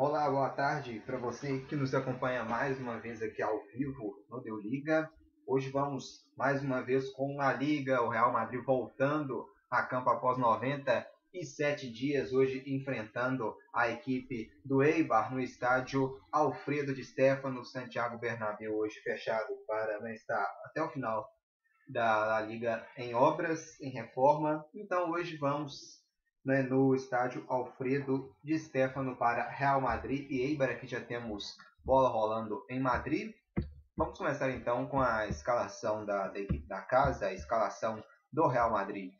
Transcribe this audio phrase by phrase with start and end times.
[0.00, 4.40] Olá, boa tarde para você que nos acompanha mais uma vez aqui ao vivo no
[4.40, 5.10] Deu Liga.
[5.44, 10.38] Hoje vamos mais uma vez com a Liga, o Real Madrid voltando a campo após
[10.38, 18.76] 97 dias, hoje enfrentando a equipe do Eibar no estádio Alfredo de Stefano, Santiago Bernabéu,
[18.76, 21.28] hoje fechado para estar até o final
[21.88, 24.64] da Liga em obras, em reforma.
[24.72, 25.98] Então hoje vamos
[26.48, 30.70] né, no estádio Alfredo de Stefano para Real Madrid e Eibar.
[30.70, 33.34] Aqui já temos bola rolando em Madrid.
[33.94, 38.02] Vamos começar então com a escalação da, da equipe da casa, a escalação
[38.32, 39.12] do Real Madrid.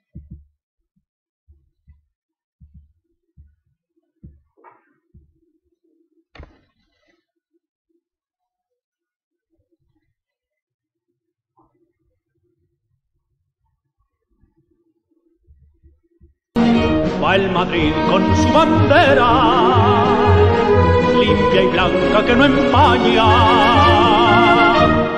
[17.29, 19.31] Va el Madrid con su bandera,
[21.21, 23.27] limpia y blanca que no empaña,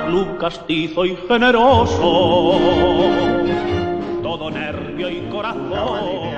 [0.07, 2.59] club castizo y generoso,
[4.21, 6.31] todo nervio y corazón.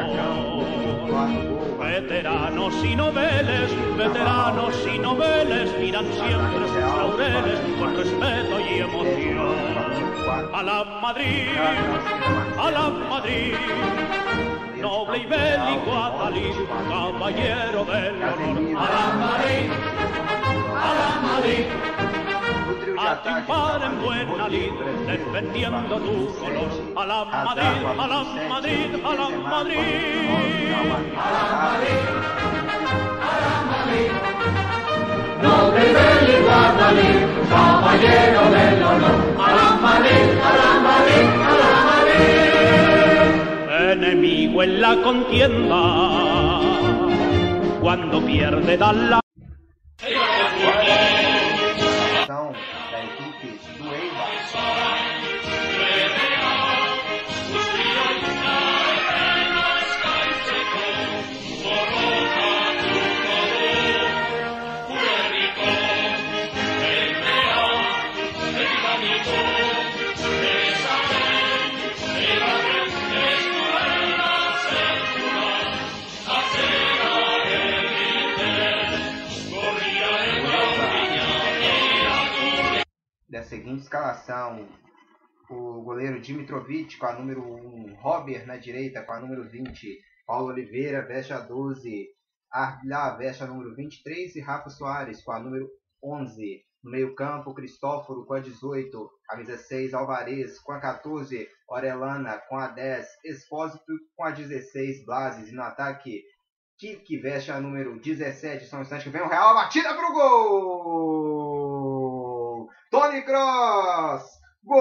[1.80, 9.56] Veteranos y noveles, veteranos y noveles miran siempre sus laureles con respeto y emoción.
[10.54, 11.50] A la Madrid,
[12.58, 13.56] a la Madrid
[14.84, 16.52] noble y bélico Atalí,
[16.90, 18.84] caballero del honor.
[18.84, 19.66] A la Madrid,
[20.86, 21.66] a la Madrid,
[23.00, 24.74] a triunfar en buena lid,
[25.08, 26.72] defendiendo tu color.
[26.98, 29.78] A la Madrid, a la Madrid, a la Madrid.
[31.16, 32.04] A la Madrid,
[33.24, 34.12] a la Madrid.
[35.44, 36.54] Noble y bélico
[37.54, 39.18] caballero del honor.
[39.46, 41.43] A la Madrid, a la Madrid
[44.14, 46.60] enemigo en la contienda.
[47.82, 49.20] Cuando pierde da la
[83.64, 84.68] seguinte escalação:
[85.50, 90.50] o goleiro Dimitrovic com a número 1, Robert na direita com a número 20, Paulo
[90.50, 92.10] Oliveira veste a 12,
[92.52, 95.70] Arbilá veste a número 23 e Rafa Soares com a número
[96.04, 96.62] 11.
[96.84, 102.68] No meio-campo, Cristóforo com a 18, camisa 6, Alvarez com a 14, Orelana com a
[102.68, 105.50] 10, Expósito com a 16, Blases.
[105.50, 106.22] E no ataque,
[106.78, 108.66] Kik veste a número 17.
[108.66, 111.73] Só um instante que vem o Real, batida pro gol!
[112.94, 114.22] Tony Cross!
[114.64, 114.78] Gol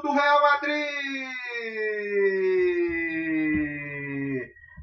[0.00, 1.28] do Real Madrid!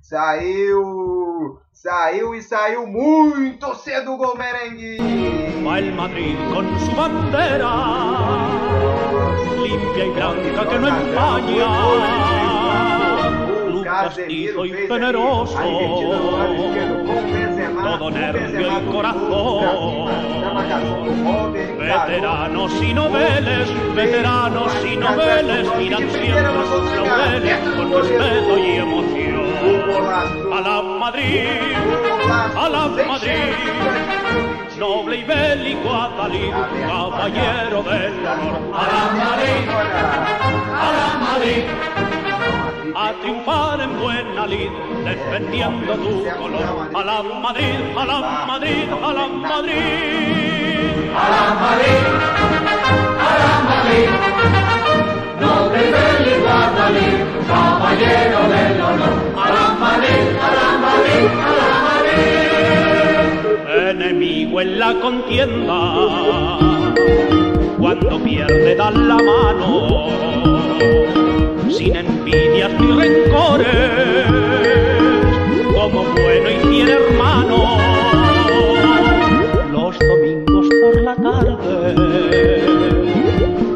[0.04, 5.00] Saiu, saiu e saiu muito cedo o gol merengue!
[5.66, 7.74] Va el Madrid con su bandera,
[9.58, 12.41] limpia y blanca que no empaña,
[13.92, 15.58] castizo y generoso,
[17.84, 20.12] todo nervio y corazón.
[21.78, 29.42] Veteranos y noveles, veteranos y noveles miran siempre sus laureles con respeto y emoción.
[30.54, 31.48] A la Madrid,
[32.56, 33.54] a la Madrid,
[34.80, 36.50] noble y bélico Atalí,
[36.88, 38.62] caballero del honor.
[38.74, 39.70] A la Madrid,
[40.74, 42.01] a la Madrid,
[42.96, 44.70] a triunfar en buena lid,
[45.04, 46.90] defendiendo tu color.
[46.94, 49.74] A la Madrid, a la Madrid, a la Madrid.
[51.14, 52.04] A la Madrid,
[53.28, 54.10] a la Madrid,
[55.42, 57.10] noble y bélico Atalí,
[57.48, 59.16] caballero del honor.
[59.38, 62.22] A la Madrid, a la Madrid, a la Madrid.
[63.90, 65.80] Enemigo en la contienda,
[67.78, 69.68] cuando pierde dan la mano,
[71.74, 74.26] sin envidias ni rencores,
[75.74, 77.78] como bueno y fiel hermano.
[79.72, 81.96] Los domingos por la tarde,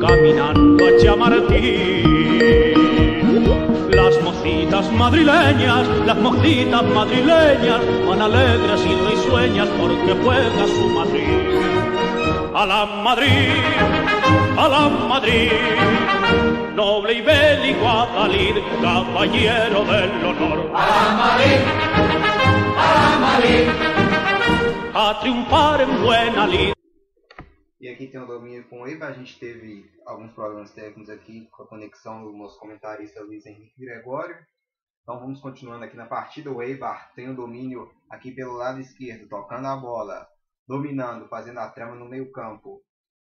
[0.02, 2.06] caminando a Chamartín,
[3.92, 11.24] las mocitas madrileñas, las mocitas madrileñas, van alegres y risueñas porque juega su Madrid.
[12.54, 13.52] A la Madrid,
[14.58, 15.52] a la Madrid,
[16.76, 20.72] noble y bélico Adalid, caballero del honor.
[20.76, 21.62] A Madrid,
[22.78, 23.68] a Madrid,
[24.94, 26.74] a triunfar en buena lid.
[27.80, 29.12] E aqui tem o domínio com o Eibar.
[29.12, 33.80] A gente teve alguns problemas técnicos aqui com a conexão do nosso comentarista Luiz Henrique
[33.80, 34.36] Gregório.
[35.04, 36.52] Então vamos continuando aqui na partida.
[36.52, 40.28] O Eibar tem o domínio aqui pelo lado esquerdo, tocando a bola,
[40.68, 42.82] dominando, fazendo a trama no meio campo.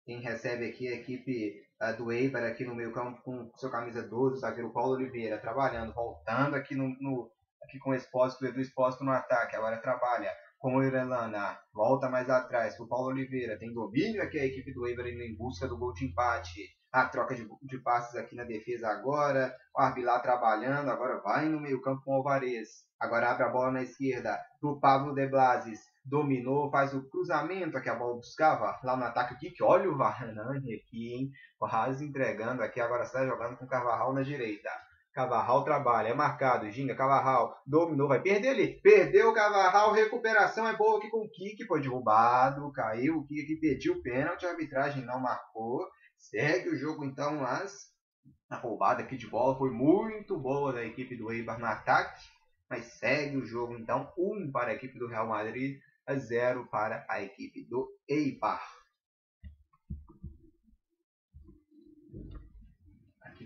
[0.06, 3.70] Quem recebe aqui é a equipe uh, do Eibar aqui no meio campo com seu
[3.70, 7.32] camisa 12, o zagueiro Paulo Oliveira, trabalhando, voltando aqui no, no
[7.64, 12.30] aqui com o Expósito, Edu Expósito no ataque, agora trabalha com o Irelana, volta mais
[12.30, 15.78] atrás o Paulo Oliveira, tem domínio aqui a equipe do Eibar indo em busca do
[15.78, 16.62] gol de empate,
[16.92, 21.60] a troca de, de passes aqui na defesa agora, o Arbilá trabalhando, agora vai no
[21.60, 25.28] meio campo com o Alvarez, agora abre a bola na esquerda para o Pablo De
[25.28, 29.90] Blasis, dominou, faz o cruzamento aqui, a bola buscava lá no ataque o Kik, olha
[29.90, 34.70] o Varnani aqui, hein, quase entregando aqui, agora está jogando com o Carvajal na direita,
[35.16, 40.76] Cavarral trabalha, é marcado, Ginga, Cavarral, dominou, vai perder ali, perdeu o Cavarral, recuperação é
[40.76, 44.50] boa aqui com o Kik, foi derrubado, caiu, o Kik aqui pediu o pênalti, a
[44.50, 45.88] arbitragem não marcou,
[46.18, 47.96] segue o jogo então, mas
[48.50, 52.22] a roubada aqui de bola foi muito boa da equipe do Eibar no ataque,
[52.70, 56.68] mas segue o jogo então, 1 um para a equipe do Real Madrid, a 0
[56.68, 58.76] para a equipe do Eibar.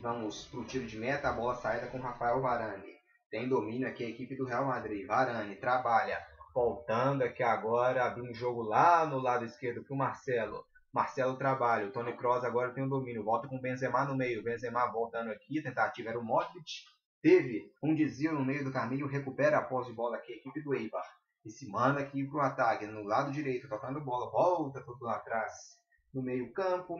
[0.01, 2.95] Vamos para o tiro de meta, a bola saída com Rafael Varane.
[3.29, 5.05] Tem domínio aqui a equipe do Real Madrid.
[5.05, 10.65] Varane trabalha, voltando aqui agora, abrindo um jogo lá no lado esquerdo para o Marcelo.
[10.93, 14.41] Marcelo trabalha, o Tony Kroos agora tem o domínio, volta com o Benzema no meio.
[14.41, 16.85] Benzema voltando aqui, tentativa era o Modric.
[17.21, 20.61] Teve um desvio no meio do caminho, recupera a posse de bola aqui a equipe
[20.61, 21.18] do Eibar.
[21.45, 25.15] E se manda aqui para o ataque, no lado direito, tocando bola, volta tudo lá
[25.15, 25.79] atrás.
[26.13, 26.95] No meio campo,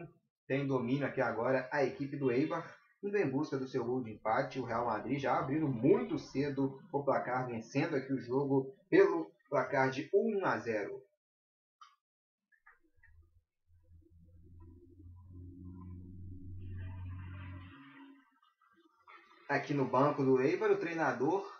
[0.46, 4.12] tem domínio aqui agora a equipe do Eibar indo em busca do seu gol de
[4.12, 4.58] empate.
[4.58, 9.90] O Real Madrid já abrindo muito cedo o placar, vencendo aqui o jogo pelo placar
[9.90, 11.02] de 1 a 0.
[19.48, 21.59] Aqui no banco do Eibar, o treinador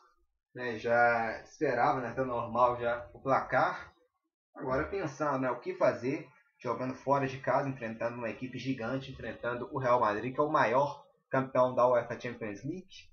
[0.54, 3.92] né, já esperava, né, tá normal já o placar.
[4.54, 9.68] Agora pensando né, o que fazer, jogando fora de casa, enfrentando uma equipe gigante, enfrentando
[9.72, 13.08] o Real Madrid, que é o maior campeão da UEFA Champions League.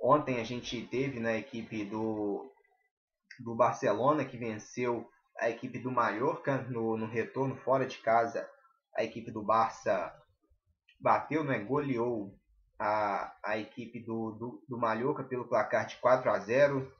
[0.00, 2.52] Ontem a gente teve na equipe do,
[3.40, 5.08] do Barcelona que venceu
[5.38, 8.48] a equipe do Mallorca no, no retorno fora de casa.
[8.94, 10.14] A equipe do Barça
[11.00, 12.38] bateu, né, goleou
[12.78, 16.92] a, a equipe do, do, do Mallorca pelo placar de 4 a 0.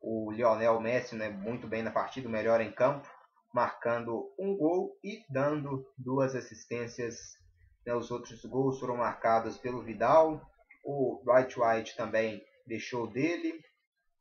[0.00, 3.08] O Lionel Messi né, muito bem na partida, melhor em campo,
[3.52, 7.38] marcando um gol e dando duas assistências
[7.86, 10.40] né, os outros gols foram marcados pelo Vidal.
[10.84, 13.62] O White White também deixou dele.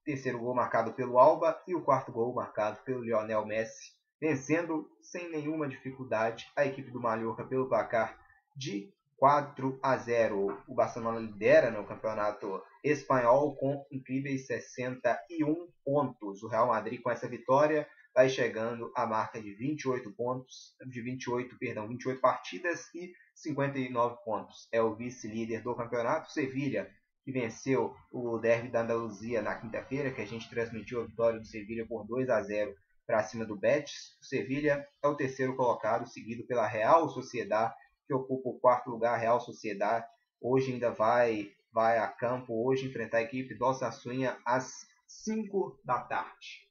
[0.06, 5.30] Terceiro gol marcado pelo Alba e o quarto gol marcado pelo Lionel Messi, vencendo sem
[5.30, 8.18] nenhuma dificuldade a equipe do Mallorca pelo placar
[8.56, 10.64] de 4 a 0.
[10.68, 16.44] O Barcelona lidera no campeonato espanhol com incríveis 61 pontos.
[16.44, 21.58] O Real Madrid com essa vitória vai chegando à marca de 28 pontos, de 28,
[21.58, 24.68] perdão, 28 partidas e 59 pontos.
[24.74, 26.30] É o vice-líder do campeonato.
[26.30, 26.92] Sevilha,
[27.24, 31.48] que venceu o Derby da Andaluzia na quinta-feira, que a gente transmitiu a vitória do
[31.48, 32.76] Sevilha por 2 a 0
[33.08, 34.18] para cima do Betis.
[34.22, 37.74] O Sevilha é o terceiro colocado, seguido pela Real Sociedade,
[38.06, 39.20] que ocupa o quarto lugar.
[39.20, 40.06] Real Sociedade
[40.42, 46.00] hoje ainda vai vai a campo hoje enfrentar a equipe do Osasuna às 5 da
[46.00, 46.70] tarde.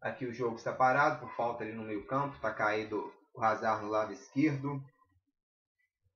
[0.00, 3.84] Aqui o jogo está parado por falta ali no meio campo, está caído o Hazard
[3.84, 4.80] no lado esquerdo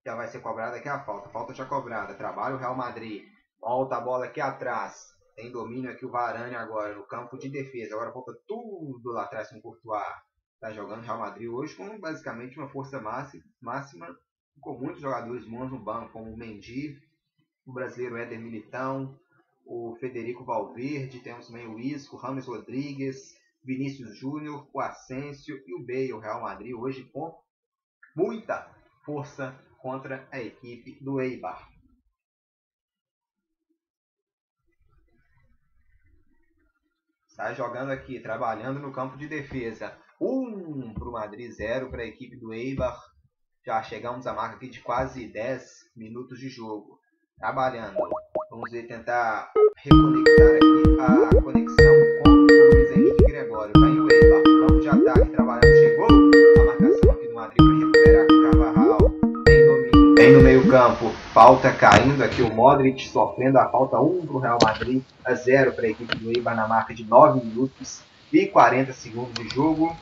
[0.06, 1.28] já vai ser cobrada aqui a falta.
[1.30, 2.14] Falta já cobrada.
[2.14, 3.24] Trabalha o Real Madrid.
[3.60, 5.12] Volta a bola aqui atrás.
[5.34, 7.94] Tem domínio aqui o Varane agora no campo de defesa.
[7.94, 10.06] Agora volta tudo lá atrás com o Courtois.
[10.56, 12.98] Está jogando Real Madrid hoje com basicamente uma força
[13.60, 14.18] máxima,
[14.58, 16.98] com muitos jogadores bons no banco, como o Mendy,
[17.66, 19.20] o brasileiro Éder Militão,
[19.66, 25.84] o Federico Valverde, temos também o Isco, Rames Rodrigues, Vinícius Júnior, o Asensio e o
[25.84, 27.38] Bale, o Real Madrid hoje com
[28.16, 31.70] muita força contra a equipe do Eibar.
[37.28, 39.94] Está jogando aqui, trabalhando no campo de defesa.
[40.20, 42.98] 1 um para o Madrid, 0 para a equipe do Eibar.
[43.64, 45.62] Já chegamos à marca aqui de quase 10
[45.96, 46.98] minutos de jogo.
[47.38, 47.96] Trabalhando.
[48.50, 53.72] Vamos ver, tentar reconectar aqui a conexão com o Luiz Henrique Gregório.
[53.78, 55.74] Vai o Eibar, campo de ataque, trabalhando.
[55.74, 58.98] Chegou a marcação aqui do Madrid para recuperar com o Carvajal.
[60.70, 61.10] campo.
[61.34, 65.72] Falta caindo aqui o Modric sofrendo a falta 1 para o Real Madrid, a 0
[65.72, 68.02] para a equipe do Eibar na marca de 9 minutos
[68.32, 69.96] e 40 segundos de jogo.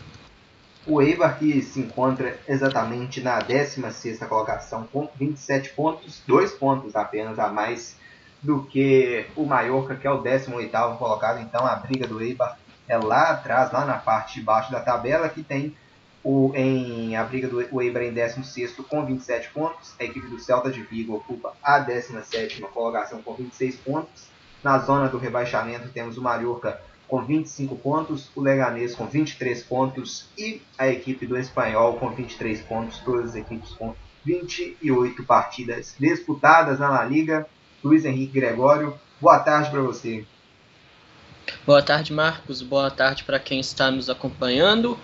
[0.87, 7.39] O Eibar que se encontra exatamente na 16ª colocação com 27 pontos, 2 pontos apenas
[7.39, 7.97] a mais
[8.43, 11.41] do que o Mallorca, que é o 18º colocado.
[11.41, 15.29] Então a briga do Eibar é lá atrás, lá na parte de baixo da tabela,
[15.31, 15.75] que tem
[16.23, 19.95] o, em a briga do Eibar em 16 com 27 pontos.
[19.99, 24.29] A equipe do Celta de Vigo ocupa a 17 colocação com 26 pontos.
[24.63, 30.27] Na zona do rebaixamento temos o Mallorca com 25 pontos, o Leganês com 23 pontos
[30.37, 33.95] e a equipe do Espanhol com 23 pontos, todas as equipes com
[34.25, 37.47] 28 partidas disputadas na La Liga.
[37.83, 40.25] Luiz Henrique Gregório, boa tarde para você.
[41.67, 42.63] Boa tarde, Marcos.
[42.63, 44.99] Boa tarde para quem está nos acompanhando.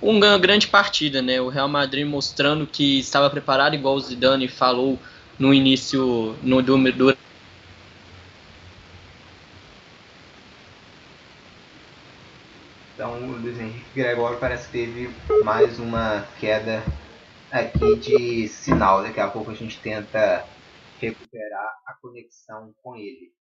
[0.00, 1.40] Uma grande partida, né?
[1.40, 4.98] O Real Madrid mostrando que estava preparado, igual o Zidane falou
[5.38, 7.16] no início no, do, do
[12.94, 13.38] Então o
[13.94, 15.08] Gregório parece que teve
[15.44, 16.82] mais uma queda
[17.48, 19.04] aqui de sinal.
[19.04, 20.44] Daqui a pouco a gente tenta
[21.00, 23.32] recuperar a conexão com ele.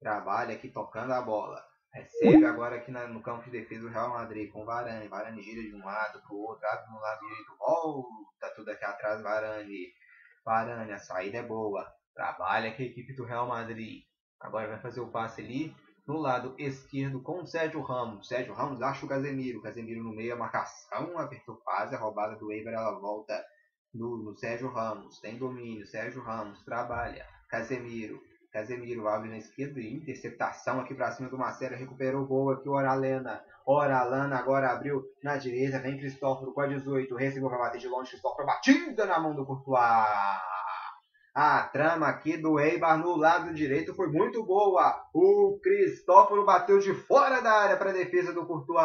[0.00, 1.62] Trabalha aqui tocando a bola.
[1.92, 5.08] Recebe agora aqui na, no campo de defesa do Real Madrid com Varane.
[5.08, 8.84] Varane gira de um lado para o outro, abre no lado direito, volta tudo aqui
[8.86, 9.92] atrás, Varane.
[10.42, 11.86] Varane, a saída é boa.
[12.14, 14.04] Trabalha aqui a equipe do Real Madrid.
[14.40, 15.76] Agora vai fazer o passe ali
[16.08, 18.26] no lado esquerdo com o Sérgio Ramos.
[18.26, 19.60] Sérgio Ramos acha o Casemiro.
[19.60, 23.44] Casemiro no meio, a marcação, apertou quase, a roubada do Eibar, ela volta
[23.92, 25.20] no, no Sérgio Ramos.
[25.20, 27.26] Tem domínio, Sérgio Ramos trabalha.
[27.50, 28.18] Casemiro,
[28.50, 31.76] Casemiro abre na esquerda interceptação aqui para cima do Marcelo.
[31.76, 33.44] Recuperou o gol aqui o Oralena.
[33.66, 35.78] Oralana agora abriu na direita.
[35.78, 37.14] Vem Cristóforo com a 18.
[37.14, 38.12] Recebeu para bater de longe.
[38.12, 40.47] Cristóforo batida na mão do Courtois.
[41.34, 45.04] A trama aqui do Eibar no lado direito foi muito boa.
[45.14, 48.78] O Cristóforo bateu de fora da área para a defesa do Courtois.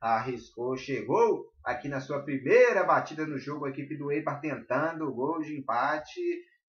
[0.00, 3.64] Arriscou, chegou aqui na sua primeira batida no jogo.
[3.64, 6.20] A equipe do Eibar tentando o gol de empate.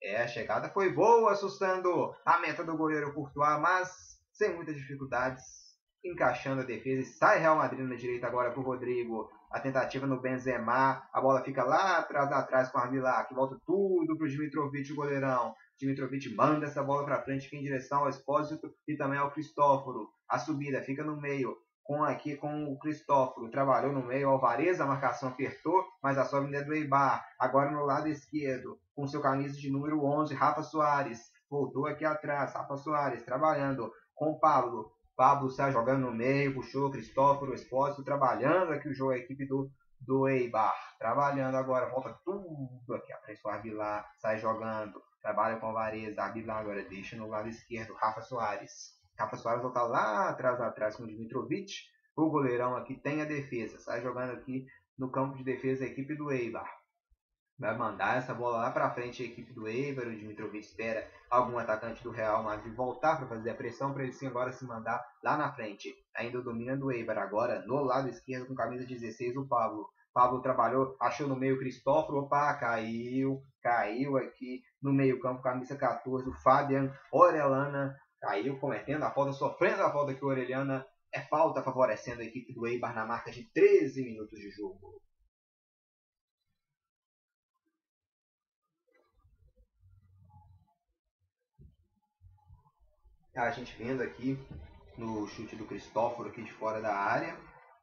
[0.02, 5.44] É, a chegada foi boa, assustando a meta do goleiro Courtois, mas sem muitas dificuldades,
[6.06, 7.02] encaixando a defesa.
[7.02, 9.30] E sai Real Madrid na direita agora para o Rodrigo.
[9.52, 13.58] A tentativa no Benzema, a bola fica lá atrás, atrás com a Armilar, que volta
[13.66, 15.56] tudo para o Dimitrovic, o goleirão.
[15.80, 20.10] Dimitrovic manda essa bola para frente, fica em direção ao Expósito e também ao Cristóforo.
[20.30, 23.50] A subida fica no meio, com aqui com o Cristóforo.
[23.50, 27.26] Trabalhou no meio, Alvarez, a marcação apertou, mas a sobe é do Eibar.
[27.40, 31.32] Agora no lado esquerdo, com seu camisa de número 11, Rafa Soares.
[31.50, 34.95] Voltou aqui atrás, Rafa Soares trabalhando com o Pablo.
[35.16, 39.72] Pablo está jogando no meio, puxou Cristóforo, Expósito, trabalhando aqui o jogo, a equipe do,
[40.00, 40.76] do Eibar.
[41.00, 47.16] Trabalhando agora, volta tudo aqui, apressou Arbilar, sai jogando, trabalha com Alvarez, Arbilar agora deixa
[47.16, 48.94] no lado esquerdo, Rafa Soares.
[49.18, 51.72] Rafa Soares volta lá atrás, atrás com o Dimitrovic.
[52.16, 53.80] O goleirão aqui tem a defesa.
[53.80, 54.66] Sai jogando aqui
[54.98, 56.70] no campo de defesa a equipe do Eibar.
[57.58, 60.08] Vai mandar essa bola lá para frente a equipe do Eibar.
[60.08, 64.12] O Dimitrovic espera algum atacante do Real Madrid voltar para fazer a pressão para ele
[64.12, 65.94] sim agora se mandar lá na frente.
[66.16, 69.88] Ainda domina do Eibar agora no lado esquerdo com camisa 16 o Pablo.
[70.14, 75.76] Pablo trabalhou, achou no meio o Cristóforo, opa, caiu, caiu aqui no meio campo, camisa
[75.76, 77.94] 14, o Fabian Orelana
[78.26, 80.84] Caiu cometendo a falta, sofrendo a falta que o Orelhana
[81.14, 85.00] é falta favorecendo a equipe do Eibar na marca de 13 minutos de jogo.
[93.36, 94.40] A gente vendo aqui
[94.98, 97.38] no chute do Cristóforo aqui de fora da área,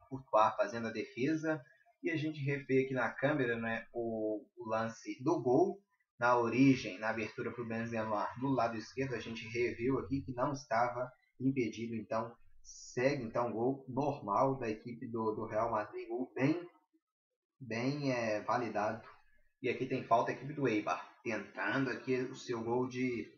[0.09, 1.63] o Courtois fazendo a defesa
[2.01, 5.79] e a gente revê aqui na câmera né, o, o lance do gol
[6.19, 10.33] na origem, na abertura para o Benzema do lado esquerdo, a gente reviu aqui que
[10.33, 16.31] não estava impedido, então segue então gol normal da equipe do, do Real Madrid, gol
[16.33, 16.67] bem,
[17.59, 19.07] bem é, validado.
[19.61, 23.32] E aqui tem falta a equipe do Eibar, tentando aqui o seu gol de,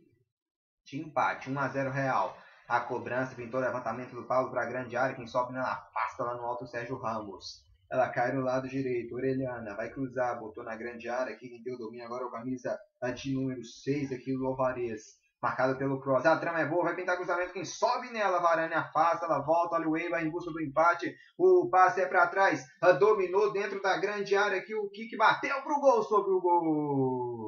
[0.86, 2.38] de empate, 1 a 0 Real.
[2.68, 6.24] A cobrança, pintou o levantamento do Paulo para a grande área, quem sobe na pasta
[6.24, 7.66] lá no alto Sérgio Ramos.
[7.92, 9.16] Ela cai no lado direito.
[9.16, 10.40] Orelhana vai cruzar.
[10.40, 11.34] Botou na grande área.
[11.34, 12.78] Aqui quem o domínio agora é o camisa
[13.16, 15.04] de número 6 aqui o Alvarez.
[15.42, 16.26] Marcado pelo cross.
[16.26, 16.86] A trama é boa.
[16.86, 17.54] Vai pintar cruzamento.
[17.54, 18.40] Quem sobe nela.
[18.40, 19.28] Varane afasta.
[19.28, 19.76] Ela volta.
[19.76, 21.16] Olha o Eibar em busca do empate.
[21.38, 22.66] O passe é para trás.
[23.00, 24.74] Dominou dentro da grande área aqui.
[24.74, 26.02] O kick bateu pro gol.
[26.02, 27.45] Sobre o gol.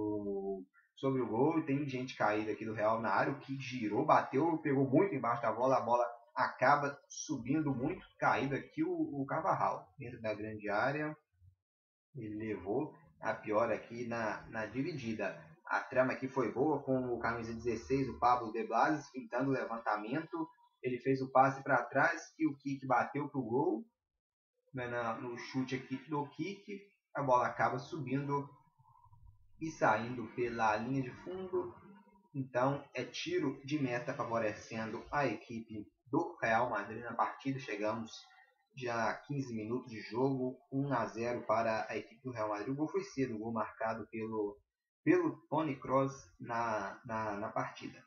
[0.97, 1.59] Sobre o gol.
[1.59, 3.33] E tem gente caída aqui do Real na área.
[3.33, 4.05] O kick girou.
[4.05, 4.57] Bateu.
[4.57, 5.77] Pegou muito embaixo da bola.
[5.77, 6.05] A bola
[6.37, 9.25] acaba subindo muito, caído aqui o, o
[9.97, 11.17] dentro da grande área.
[12.15, 15.43] Ele levou a pior aqui na, na dividida.
[15.65, 19.53] A trama aqui foi boa com o camisa 16, o Pablo De Blasis, pintando o
[19.53, 20.47] levantamento.
[20.81, 23.83] Ele fez o passe para trás e o kick bateu pro gol.
[24.73, 24.87] Né,
[25.19, 26.79] no chute aqui do kick,
[27.15, 28.47] a bola acaba subindo
[29.59, 31.75] e saindo pela linha de fundo.
[32.33, 37.59] Então é tiro de meta favorecendo a equipe do Real Madrid na partida.
[37.59, 38.11] Chegamos
[38.75, 42.69] já 15 minutos de jogo, 1 a 0 para a equipe do Real Madrid.
[42.69, 44.59] O gol foi cedo, o gol marcado pelo
[45.03, 48.05] pelo Tony Kroos na, na, na partida.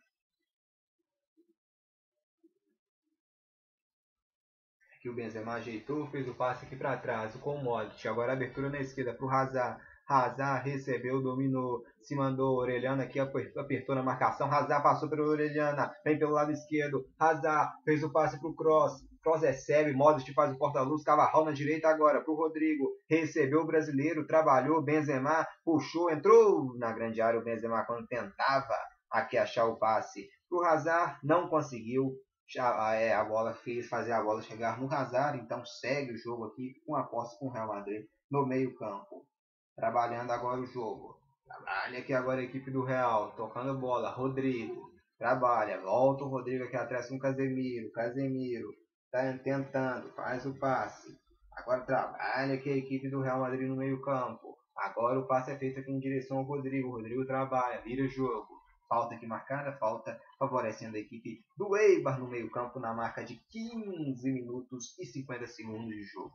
[4.95, 8.07] Aqui o Benzema ajeitou, fez o passe aqui para trás com o Modric.
[8.07, 9.83] Agora a abertura na esquerda para o Hazard.
[10.11, 14.51] Hazard recebeu, dominou, se mandou Orelhana aqui, apertou na marcação.
[14.51, 17.07] Hazard passou pela Orelhana, vem pelo lado esquerdo.
[17.17, 19.05] Hazard fez o passe para o Cross.
[19.23, 22.91] Cross recebe, Modric faz o porta-luz, Cavarral na direita agora para o Rodrigo.
[23.09, 28.75] Recebeu o brasileiro, trabalhou, Benzema puxou, entrou na grande área o Benzema quando tentava
[29.09, 30.29] aqui achar o passe.
[30.51, 32.17] O Hazard não conseguiu,
[32.49, 36.47] já, é, a bola fez fazer a bola chegar no Hazard, então segue o jogo
[36.47, 39.30] aqui com a posse com o Real Madrid no meio campo.
[39.77, 41.19] Trabalhando agora o jogo.
[41.45, 44.91] Trabalha aqui agora a equipe do Real, tocando bola, Rodrigo.
[45.19, 47.91] Trabalha, volta o Rodrigo aqui atrás com o Casemiro.
[47.93, 48.71] Casemiro
[49.11, 51.19] Tá tentando, faz o passe.
[51.57, 54.57] Agora trabalha aqui a equipe do Real Madrid no meio campo.
[54.77, 56.89] Agora o passe é feito aqui em direção ao Rodrigo.
[56.89, 58.47] O Rodrigo trabalha, vira o jogo.
[58.89, 63.35] Falta aqui marcada, falta favorecendo a equipe do Eibar no meio campo na marca de
[63.51, 66.33] 15 minutos e 50 segundos de jogo.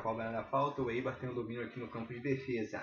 [0.00, 2.82] Já cobrando a falta, o Eibar tem o domínio aqui no campo de defesa.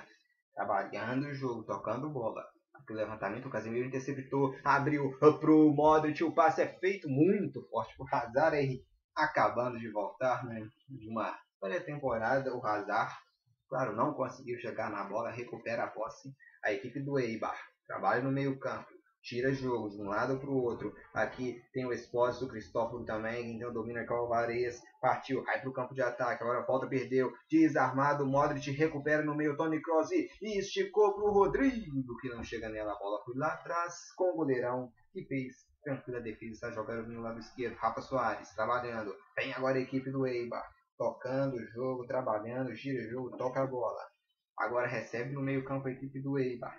[0.54, 2.46] Trabalhando o jogo, tocando bola.
[2.76, 7.98] Aqui o levantamento, o Casemiro interceptou, abriu pro Modric, o passe é feito muito forte
[7.98, 8.84] pro Hazard, aí
[9.16, 13.12] acabando de voltar né, de uma pré-temporada, o Hazard,
[13.68, 16.32] claro, não conseguiu chegar na bola, recupera a posse,
[16.64, 18.90] a equipe do Eibar, trabalha no meio campo,
[19.28, 20.96] tira jogo de um lado para o outro.
[21.14, 24.30] Aqui tem o Espósito, o Cristóforo também, então domina com o
[25.02, 29.58] partiu, cai para o campo de ataque, agora volta, perdeu, desarmado, Modric recupera no meio,
[29.58, 33.48] Tony Kroos e esticou para o Rodrigo, que não chega nela, a bola foi lá
[33.48, 38.56] atrás com o goleirão que fez tranquila defesa, está jogando no lado esquerdo, Rafa Soares
[38.56, 40.66] trabalhando, vem agora a equipe do Eibar,
[40.98, 44.02] tocando o jogo, trabalhando, gira o jogo, toca a bola.
[44.58, 46.76] Agora recebe no meio campo a equipe do Eibar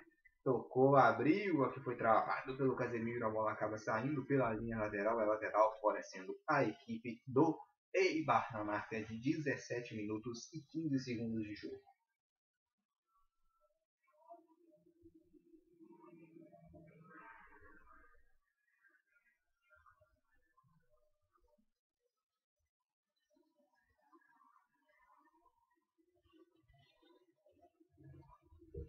[0.49, 5.25] tocou, abriu, aqui foi travado pelo Casemiro, a bola acaba saindo pela linha lateral, é
[5.25, 7.55] lateral, favorecendo a equipe do
[7.93, 11.98] Eibar na marca de 17 minutos e 15 segundos de jogo.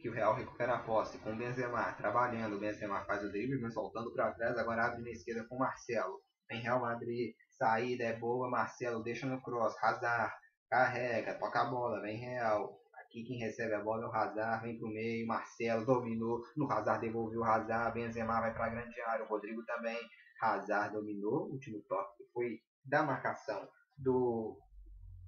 [0.01, 2.57] Que o Real recupera a posse com o Benzema trabalhando.
[2.57, 4.57] O Benzema faz o drible, mas soltando para trás.
[4.57, 6.21] Agora abre na esquerda com o Marcelo.
[6.51, 8.51] Em Real Madrid, saída é boa.
[8.51, 9.75] Marcelo deixa no cross.
[9.83, 10.33] Hazard
[10.69, 12.81] carrega, toca a bola, vem Real.
[13.03, 15.27] Aqui quem recebe a bola é o Hazard, vem pro meio.
[15.27, 16.43] Marcelo dominou.
[16.57, 17.93] No Hazard devolveu o Hazard.
[17.93, 19.25] Benzema vai para a grande área.
[19.25, 19.99] O Rodrigo também.
[20.43, 21.49] Hazard dominou.
[21.49, 24.59] O último toque foi da marcação do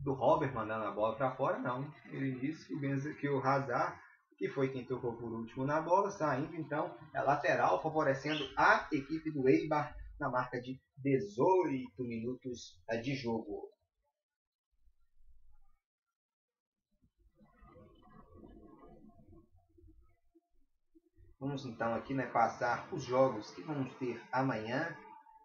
[0.03, 1.89] do Robert mandando a bola para fora, não.
[2.11, 3.97] Ele disse que o, que o Hazard
[4.43, 9.31] que foi quem tocou por último na bola, saindo então é lateral, favorecendo a equipe
[9.31, 13.71] do Eibar na marca de 18 minutos de jogo.
[21.39, 24.97] Vamos então aqui né, passar os jogos que vamos ter amanhã.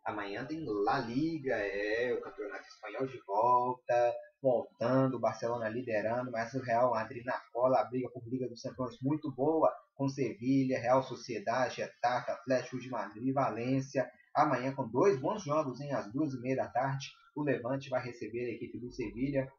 [0.03, 6.53] Amanhã tem La Liga, é o Campeonato Espanhol de volta voltando, o Barcelona liderando, mas
[6.53, 10.79] o Real Madrid na cola, a briga por Liga dos Campeões muito boa, com Sevilha,
[10.79, 14.09] Real Sociedade, Getafe, Atlético de Madrid, Valência.
[14.35, 18.03] Amanhã com dois bons jogos, em às duas e meia da tarde, o Levante vai
[18.03, 19.51] receber a equipe do Sevilha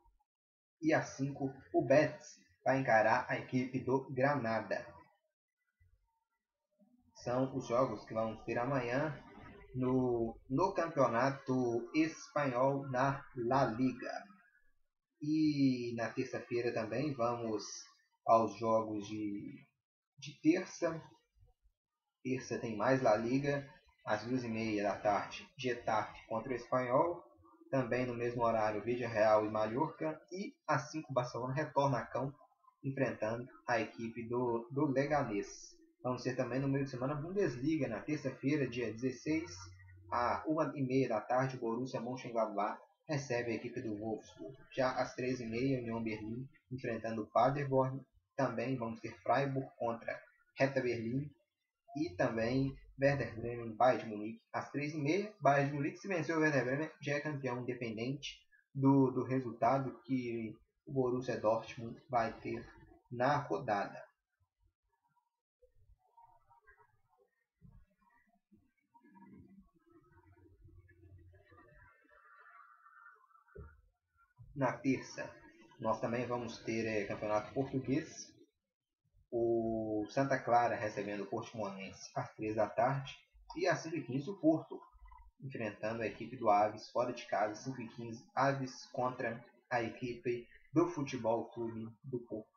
[0.80, 4.86] e às cinco o Betis vai encarar a equipe do Granada.
[7.14, 9.16] São os jogos que vamos ter amanhã
[9.74, 14.12] no, no campeonato espanhol na La Liga.
[15.20, 17.64] E na terça-feira também vamos
[18.24, 19.66] aos jogos de,
[20.16, 21.02] de terça.
[22.22, 23.68] Terça tem mais La Liga.
[24.04, 27.24] às duas e meia da tarde, Getafe contra o Espanhol.
[27.70, 30.20] Também no mesmo horário, Vídea Real e Mallorca.
[30.31, 32.38] E às 5 o Barcelona retorna a campo,
[32.83, 35.76] enfrentando a equipe do, do Leganês.
[36.02, 39.44] Vamos ter também no meio de semana Bundesliga, na terça-feira, dia 16,
[40.12, 44.56] às 1 e meia da tarde, Borussia Mönchengladbach recebe a equipe do Wolfsburg.
[44.70, 48.00] Já às 13h30, União Berlim enfrentando Paderborn.
[48.36, 50.20] Também vamos ter Freiburg contra
[50.58, 51.30] Hertha Berlim.
[51.96, 55.32] E também Werder Bremen, Bayern de Munique, às 3h30.
[55.40, 58.38] Bayern de Munique, se venceu o Werder Bremen, já é campeão independente
[58.74, 60.54] do, do resultado que
[60.86, 62.64] o Borussia Dortmund vai ter
[63.10, 64.07] na rodada.
[74.58, 75.32] Na terça,
[75.78, 78.34] nós também vamos ter é, campeonato português.
[79.30, 83.16] O Santa Clara recebendo o Portimonense às 3 da tarde.
[83.56, 84.80] E às 5h15 o Porto,
[85.40, 87.70] enfrentando a equipe do Aves fora de casa.
[87.70, 89.40] 5h15 Aves contra
[89.70, 92.48] a equipe do Futebol Clube do Porto.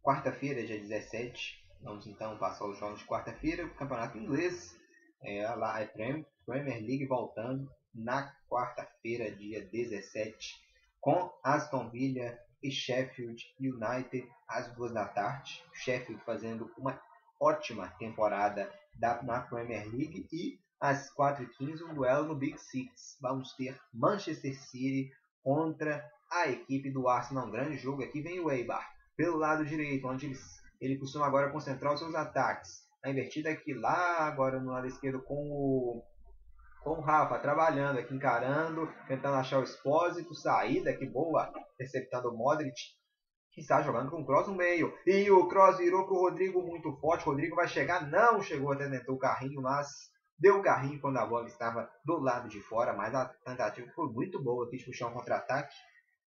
[0.00, 3.66] Quarta-feira, dia 17, vamos então passar os jogos de quarta-feira.
[3.66, 4.78] O campeonato inglês
[5.22, 10.56] é, lá, a Premier League voltando na quarta-feira, dia 17,
[11.00, 15.62] com Aston Villa e Sheffield United às duas da tarde.
[15.72, 17.00] Sheffield fazendo uma
[17.40, 23.18] ótima temporada da, na Premier League e às 4h15 um duelo no Big Six.
[23.20, 25.10] Vamos ter Manchester City
[25.42, 27.46] contra a equipe do Arsenal.
[27.46, 30.38] Um grande jogo aqui vem o Eibar pelo lado direito, onde ele,
[30.80, 35.22] ele costuma agora concentrar os seus ataques a invertida aqui lá, agora no lado esquerdo
[35.22, 36.02] com o,
[36.82, 42.36] com o Rafa trabalhando aqui, encarando, tentando achar o Expósito, saída, que boa, interceptando o
[42.36, 42.74] Modric,
[43.52, 44.92] que está jogando com o Cross no meio.
[45.06, 48.72] E o Cross virou para o Rodrigo muito forte, o Rodrigo vai chegar, não chegou
[48.72, 49.88] até dentro do carrinho, mas
[50.38, 54.08] deu o carrinho quando a bola estava do lado de fora, mas a tentativa foi
[54.10, 55.74] muito boa aqui de puxar um contra-ataque.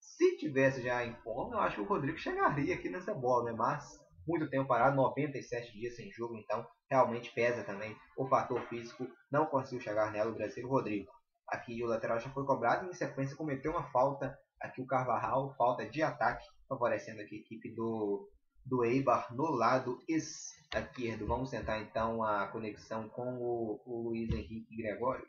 [0.00, 3.52] Se tivesse já em forma, eu acho que o Rodrigo chegaria aqui nessa bola, né?
[3.56, 9.06] Mas muito tempo parado, 97 dias sem jogo, então realmente pesa também o fator físico.
[9.30, 11.10] Não conseguiu chegar nela o brasileiro Rodrigo.
[11.48, 14.38] Aqui o lateral já foi cobrado e em sequência cometeu uma falta.
[14.60, 18.28] Aqui o Carvajal, falta de ataque, favorecendo aqui a equipe do,
[18.64, 21.26] do Eibar no lado esquerdo.
[21.26, 25.26] Vamos tentar então a conexão com o, o Luiz Henrique Gregório.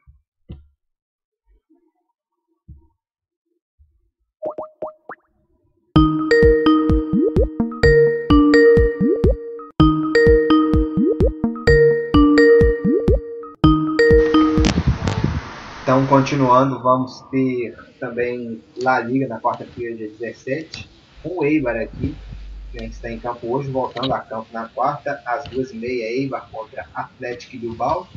[16.06, 20.88] Então, continuando, vamos ter também La Liga na quarta-feira, dia 17,
[21.24, 22.16] com o Eibar aqui,
[22.72, 26.48] que está em campo hoje, voltando a campo na quarta, às duas e meia, Eibar
[26.52, 28.08] contra Atlético Bilbao.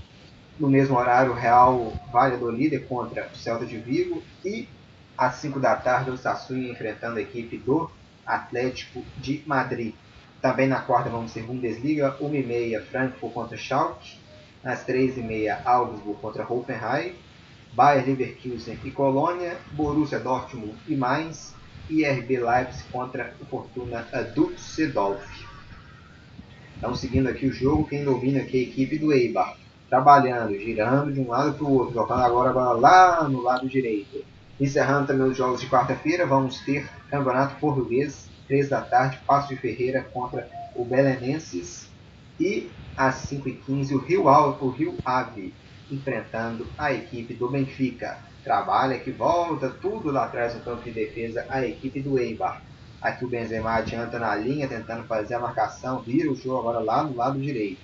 [0.60, 4.22] No mesmo horário, Real Valladolid contra o Celta de Vigo.
[4.44, 4.68] E
[5.16, 7.90] às 5 da tarde, o Sassuolo enfrentando a equipe do
[8.26, 9.94] Atlético de Madrid.
[10.42, 14.18] Também na quarta vamos ter Bundesliga, 1h30 Frankfurt contra Schalke,
[14.62, 17.14] às 3h30 Augsburg contra Hoffenheim,
[17.72, 21.54] Bayer Leverkusen e Colônia, Borussia Dortmund e Mainz
[21.88, 25.46] e RB Leipzig contra o Fortuna Düsseldorf.
[26.76, 29.56] Então, seguindo aqui o jogo, quem domina aqui é a equipe do Eibar,
[29.88, 34.24] trabalhando, girando de um lado para o outro, jogando agora, lá no lado direito.
[34.60, 39.56] Encerrando também os jogos de quarta-feira, vamos ter Campeonato Português, 3 da tarde, Passo de
[39.56, 41.88] Ferreira contra o Belenenses
[42.38, 45.52] e às 5h15 o Rio, o Rio Ave
[45.90, 48.18] enfrentando a equipe do Benfica.
[48.44, 52.62] Trabalha que volta tudo lá atrás no campo de defesa a equipe do Eibar.
[53.00, 57.02] Aqui o Benzema adianta na linha, tentando fazer a marcação, vira o jogo agora lá
[57.02, 57.80] no lado direito.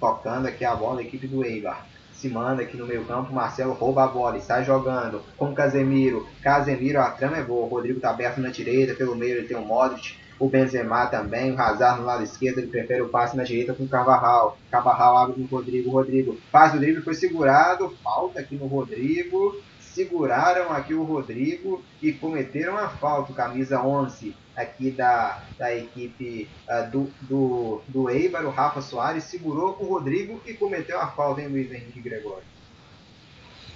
[0.00, 1.86] Tocando aqui a bola da equipe do Eibar.
[2.12, 6.26] Se manda aqui no meio campo, Marcelo rouba a bola e sai jogando com Casemiro.
[6.42, 7.66] Casemiro, a trama é boa.
[7.66, 11.52] O Rodrigo tá aberto na direita, pelo meio ele tem o Modric o Benzema também,
[11.52, 14.56] o Hazard no lado esquerdo, ele prefere o passe na direita com o Carvajal.
[14.70, 20.72] Carvajal abre no Rodrigo, Rodrigo faz o drible, foi segurado, falta aqui no Rodrigo, seguraram
[20.72, 27.10] aqui o Rodrigo e cometeram a falta, camisa 11 aqui da, da equipe uh, do,
[27.22, 31.72] do, do Eibar, o Rafa Soares, segurou o Rodrigo e cometeu a falta em Luiz
[31.72, 32.44] Henrique Gregório.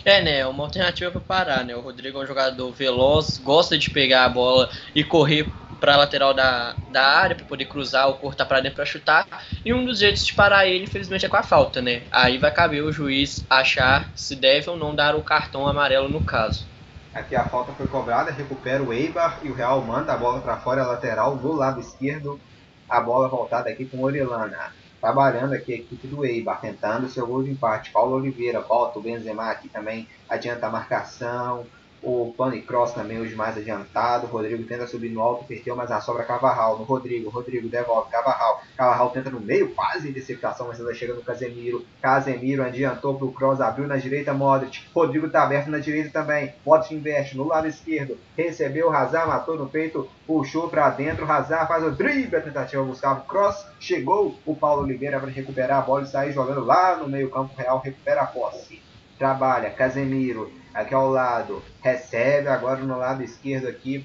[0.04, 0.46] É, né?
[0.46, 1.76] Uma alternativa para parar, né?
[1.76, 5.48] O Rodrigo é um jogador veloz, gosta de pegar a bola e correr
[5.82, 9.26] para a lateral da, da área para poder cruzar ou cortar para dentro para chutar.
[9.64, 12.04] E um dos jeitos de parar ele, infelizmente, é com a falta, né?
[12.12, 16.22] Aí vai caber o juiz achar se deve ou não dar o cartão amarelo no
[16.22, 16.64] caso.
[17.12, 20.56] Aqui a falta foi cobrada, recupera o Eibar e o Real manda a bola para
[20.58, 22.40] fora, lateral do lado esquerdo
[22.88, 24.72] a bola voltada aqui com Orelana.
[25.00, 27.90] Trabalhando aqui a equipe do Eibar, tentando seu gol de empate.
[27.90, 31.66] Paulo Oliveira volta, o Benzema aqui também adianta a marcação.
[32.02, 34.26] O Tony Cross também hoje mais adiantado.
[34.26, 37.30] O Rodrigo tenta subir no alto, perdeu, mas a sobra Cavarral no Rodrigo.
[37.30, 38.60] Rodrigo devolve Cavarral.
[38.76, 41.86] Cavarral tenta no meio, quase interceptação, mas ela chega no Casemiro.
[42.00, 44.84] Casemiro adiantou pro Cross, abriu na direita Modric.
[44.92, 46.52] Rodrigo tá aberto na direita também.
[46.66, 48.18] Modric investe no lado esquerdo.
[48.36, 51.30] Recebeu, Hazard matou no peito, puxou para dentro.
[51.30, 53.64] Hazard faz o drible, a tentativa Gustavo Cross.
[53.78, 57.54] Chegou o Paulo Oliveira para recuperar a bola e sair jogando lá no meio campo
[57.56, 57.78] real.
[57.78, 58.82] Recupera a posse.
[59.16, 64.04] Trabalha, Casemiro aqui ao lado, recebe agora no lado esquerdo aqui,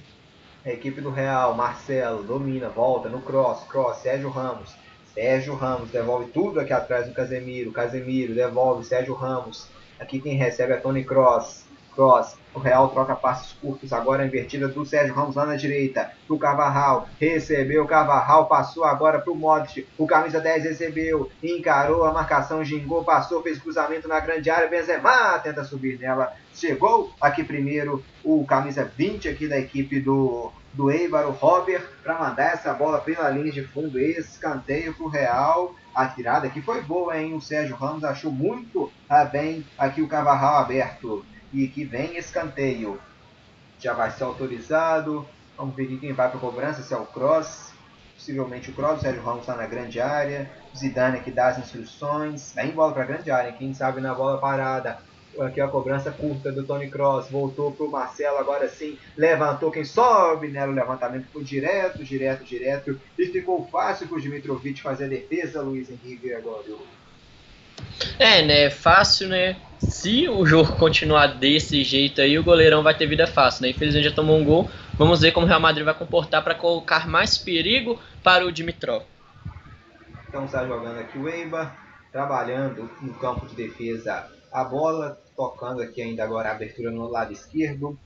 [0.65, 4.75] a equipe do Real, Marcelo, domina, volta no cross, cross, Sérgio Ramos,
[5.13, 9.67] Sérgio Ramos devolve tudo aqui atrás do Casemiro, Casemiro devolve, Sérgio Ramos,
[9.99, 11.66] aqui quem recebe é Tony Cross,
[11.97, 16.11] Cross, o Real troca passos curtos, agora invertida do Sérgio Ramos lá na direita.
[16.27, 17.09] Pro Cavarral.
[17.19, 19.87] Recebeu o Cavarral, passou agora pro Modric.
[19.97, 24.69] O camisa 10 recebeu, encarou a marcação, gingou, passou, fez cruzamento na grande área.
[24.69, 26.33] Benzema tenta subir nela.
[26.53, 32.19] Chegou aqui primeiro o camisa 20 aqui da equipe do, do Eibar, o Robert, para
[32.19, 33.99] mandar essa bola pela linha de fundo.
[33.99, 35.73] Escanteio pro Real.
[35.95, 37.33] A tirada aqui foi boa, hein?
[37.33, 41.25] O Sérgio Ramos achou muito ah, bem aqui o Cavarral aberto.
[41.53, 42.99] E que vem escanteio.
[43.79, 45.27] Já vai ser autorizado.
[45.57, 47.73] Vamos ver quem vai para a cobrança, se é o Cross.
[48.15, 50.49] Possivelmente o Cross, o Sérgio Ramos está na grande área.
[50.75, 52.53] Zidane aqui dá as instruções.
[52.53, 54.99] Vem bola para a grande área, quem sabe na bola parada.
[55.39, 57.29] Aqui a cobrança curta do Tony Cross.
[57.29, 58.97] Voltou para o Marcelo, agora sim.
[59.15, 60.65] Levantou quem sobe, né?
[60.65, 62.99] O levantamento foi direto, direto, direto.
[63.17, 66.63] E ficou fácil para o Dimitrovic fazer a defesa, Luiz Henrique agora.
[68.17, 68.69] É, né?
[68.71, 69.55] Fácil, né?
[69.79, 73.69] Se o jogo continuar desse jeito aí, o goleirão vai ter vida fácil, né?
[73.69, 74.69] Infelizmente já tomou um gol.
[74.95, 79.03] Vamos ver como o Real Madrid vai comportar para colocar mais perigo para o Dimitrov.
[80.27, 81.77] Então está jogando aqui o Eibar,
[82.11, 87.31] trabalhando no campo de defesa a bola, tocando aqui ainda agora a abertura no lado
[87.31, 87.97] esquerdo.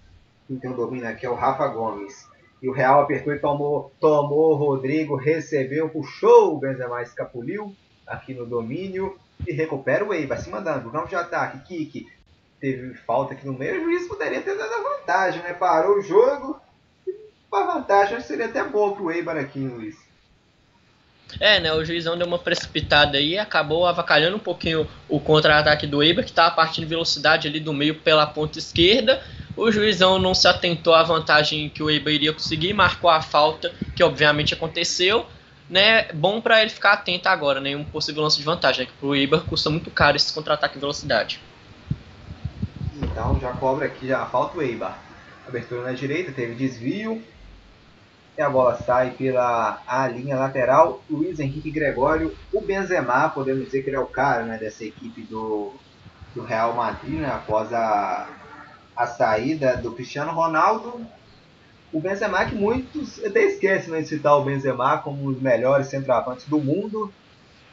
[0.47, 2.27] Quem tem o domínio aqui é o Rafa Gomes.
[2.61, 7.73] E o Real apertou e tomou, tomou, Rodrigo recebeu, puxou, o Benzema escapuliu
[8.05, 12.07] aqui no domínio e recupera o Eibar, se mandando, campo de ataque, kick,
[12.59, 15.53] teve falta aqui no meio, o juiz poderia ter dado a vantagem, né?
[15.53, 16.59] Parou o jogo,
[17.51, 19.95] a vantagem seria até boa pro Eibar aqui, Luiz.
[21.39, 21.73] É, né?
[21.73, 26.31] O juizão deu uma precipitada aí, acabou avacalhando um pouquinho o contra-ataque do Eibar, que
[26.31, 29.21] estava partindo velocidade ali do meio pela ponta esquerda.
[29.55, 33.73] O juizão não se atentou à vantagem que o Eibar iria conseguir, marcou a falta,
[33.95, 35.25] que obviamente aconteceu
[35.71, 38.97] né, bom para ele ficar atento agora, né, um possível lance de vantagem, né, que
[38.99, 41.41] pro Ibar custa muito caro esse contra-ataque em velocidade.
[43.01, 44.99] Então já cobra aqui, já falta o Eibar.
[45.47, 47.23] Abertura na direita, teve desvio.
[48.37, 51.01] E a bola sai pela a linha lateral.
[51.09, 55.21] Luiz Henrique Gregório, o Benzema, podemos dizer que ele é o cara né, dessa equipe
[55.21, 55.73] do,
[56.35, 58.27] do Real Madrid, né, após a,
[58.95, 61.05] a saída do Cristiano Ronaldo
[61.91, 65.87] o Benzema que muitos até esquecem né, de citar o Benzema como um dos melhores
[65.87, 67.11] centroavantes do mundo.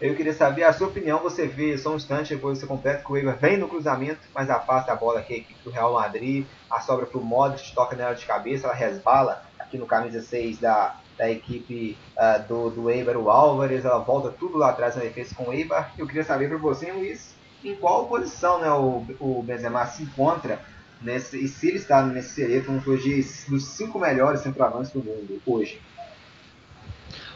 [0.00, 1.18] Eu queria saber a sua opinião.
[1.20, 4.48] Você vê só um instante, depois você completa que o Eibar vem no cruzamento, mas
[4.48, 6.46] afasta a bola aqui, aqui do Real Madrid.
[6.70, 10.58] A sobra para o Modric, toca nela de cabeça, ela resbala aqui no camisa 6
[10.58, 13.84] da, da equipe uh, do, do Eibar, o Álvares.
[13.84, 15.92] Ela volta tudo lá atrás na defesa com o Eibar.
[15.98, 20.60] Eu queria saber para você, Luiz, em qual posição né, o, o Benzema se encontra
[21.00, 25.40] nesse, e se ele está nesse seleto, um dos, dos cinco melhores centroavantes do mundo
[25.46, 25.80] hoje?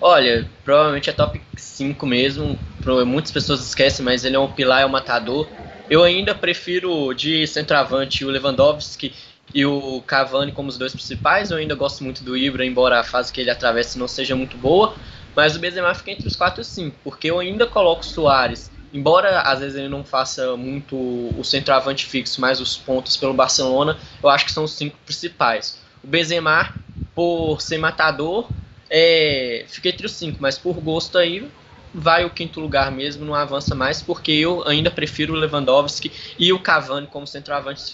[0.04, 2.58] Olha, provavelmente é top 5 mesmo.
[3.06, 5.46] Muitas pessoas esquecem, mas ele é um pilar, é um matador.
[5.88, 9.14] Eu ainda prefiro de centroavante o Lewandowski
[9.54, 11.52] e o Cavani como os dois principais.
[11.52, 14.56] Eu ainda gosto muito do Ibra, embora a fase que ele atravessa não seja muito
[14.56, 14.96] boa.
[15.36, 18.71] Mas o Benzema fica entre os 4 e 5, porque eu ainda coloco o Soares
[18.92, 23.98] embora às vezes ele não faça muito o centroavante fixo, mas os pontos pelo Barcelona,
[24.22, 25.78] eu acho que são os cinco principais.
[26.02, 26.74] O Benzema,
[27.14, 28.48] por ser matador,
[28.90, 31.48] é, entre os cinco, mas por gosto aí
[31.94, 36.52] vai o quinto lugar mesmo, não avança mais, porque eu ainda prefiro o Lewandowski e
[36.52, 37.92] o Cavani como centroavantes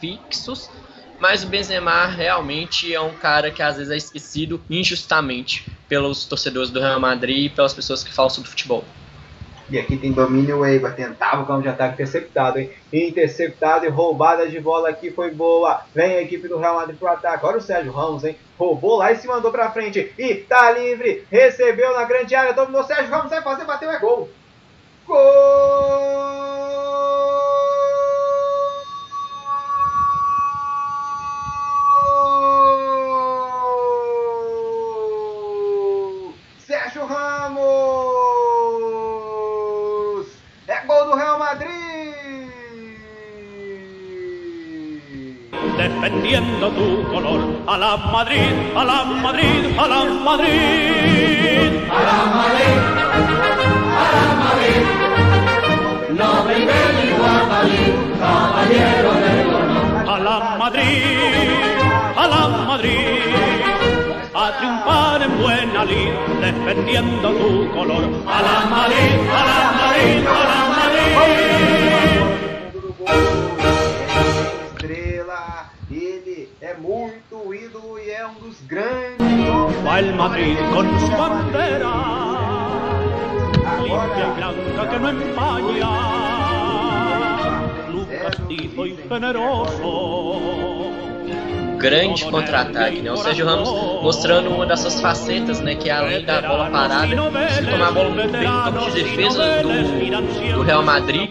[0.00, 0.70] fixos,
[1.18, 6.70] mas o Benzema realmente é um cara que às vezes é esquecido injustamente pelos torcedores
[6.70, 8.84] do Real Madrid e pelas pessoas que falam sobre futebol.
[9.70, 12.70] E aqui tem domínio Eibar, tentava o campo de ataque interceptado, hein?
[12.92, 15.82] Interceptado e roubada de bola aqui foi boa.
[15.94, 17.46] Vem a equipe do Real Madrid pro ataque.
[17.46, 18.36] Olha o Sérgio Ramos, hein?
[18.58, 20.12] Roubou lá e se mandou pra frente.
[20.18, 21.24] E tá livre.
[21.30, 22.52] Recebeu na grande área.
[22.52, 23.30] Dominou Sérgio Ramos.
[23.30, 24.28] Vai fazer, bateu, é gol.
[25.06, 25.20] Gol!
[46.68, 47.40] Tu color.
[47.66, 51.70] A la Madrid, a la Madrid, a la Madrid.
[51.90, 52.76] A la Madrid,
[54.00, 55.00] a la Madrid.
[56.50, 60.08] Y bélico Madrid, caballero del honor.
[60.08, 61.44] A la Madrid,
[62.16, 63.00] a la Madrid.
[64.34, 68.04] A triunfar en buena lid, defendiendo tu color.
[68.26, 72.29] A la Madrid, a la Madrid, a la Madrid.
[80.00, 81.92] El Madrid con su bandera,
[83.82, 85.90] limpia y blanca que no empaña,
[87.86, 90.40] club castizo y generoso.
[91.80, 93.10] grande contra-ataque, né?
[93.10, 93.70] O Sérgio Ramos
[94.02, 95.74] mostrando uma das suas facetas, né?
[95.74, 99.02] Que é além da bola parada, se tomar a bola muito bem no campo de
[99.02, 101.30] defesa do, do Real Madrid,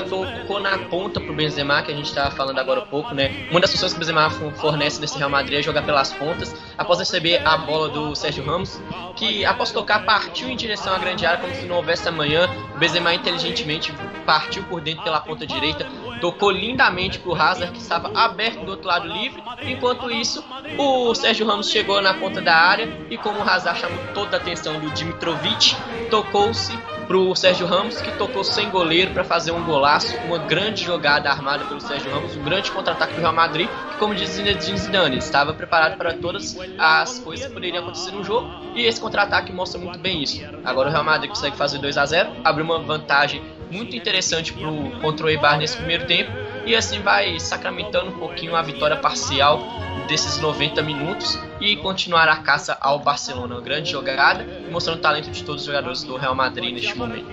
[0.00, 3.46] tocou na ponta pro Benzema, que a gente estava falando agora há pouco, né?
[3.50, 6.98] Uma das funções que o Benzema fornece nesse Real Madrid é jogar pelas pontas, após
[6.98, 8.80] receber a bola do Sérgio Ramos,
[9.16, 12.48] que após tocar partiu em direção à grande área como se não houvesse amanhã.
[12.74, 13.92] O Benzema inteligentemente
[14.24, 15.86] partiu por dentro pela ponta direita,
[16.20, 19.42] tocou lindamente pro Hazard que estava aberto do outro lado livre.
[19.62, 20.44] Enquanto isso,
[20.78, 24.40] o Sérgio Ramos chegou na ponta da área e como o Hazard chamou toda a
[24.40, 25.76] atenção do Dimitrovic,
[26.10, 26.72] tocou-se
[27.06, 31.64] pro Sérgio Ramos que tocou sem goleiro para fazer um golaço, uma grande jogada armada
[31.64, 35.52] pelo Sérgio Ramos, um grande contra-ataque do Real Madrid, que como diz Zinedine Zidane, estava
[35.52, 39.98] preparado para todas as coisas que poderiam acontecer no jogo e esse contra-ataque mostra muito
[39.98, 40.42] bem isso.
[40.64, 44.90] Agora o Real Madrid consegue fazer 2 a 0, abre uma vantagem muito interessante pro
[45.00, 46.30] contra o Eibar nesse primeiro tempo
[46.66, 49.60] e assim vai sacramentando um pouquinho a vitória parcial
[50.06, 53.54] desses 90 minutos e continuar a caça ao Barcelona.
[53.54, 57.30] Uma grande jogada mostrando o talento de todos os jogadores do Real Madrid neste momento.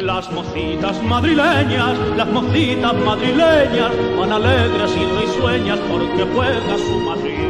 [0.00, 7.43] Las mocitas madrileñas, las mocitas madrileñas van alegres y risueñas porque juega su Madrid.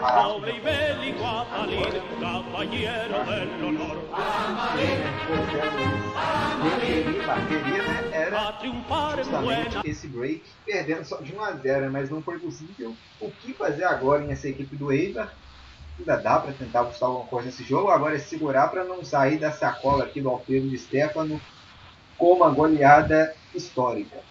[0.00, 3.50] Noble y bélico a salir, caballero né?
[8.32, 12.94] A triunfar buena esse break, perdendo só de 1 a 0, mas não foi possível.
[13.20, 15.32] O que fazer agora nessa equipe do Eibar?
[15.98, 19.38] Ainda dá para tentar buscar alguma coisa nesse jogo, agora é segurar para não sair
[19.38, 21.40] da sacola aqui do Alfredo de Stefano
[22.16, 24.29] com uma goleada histórica.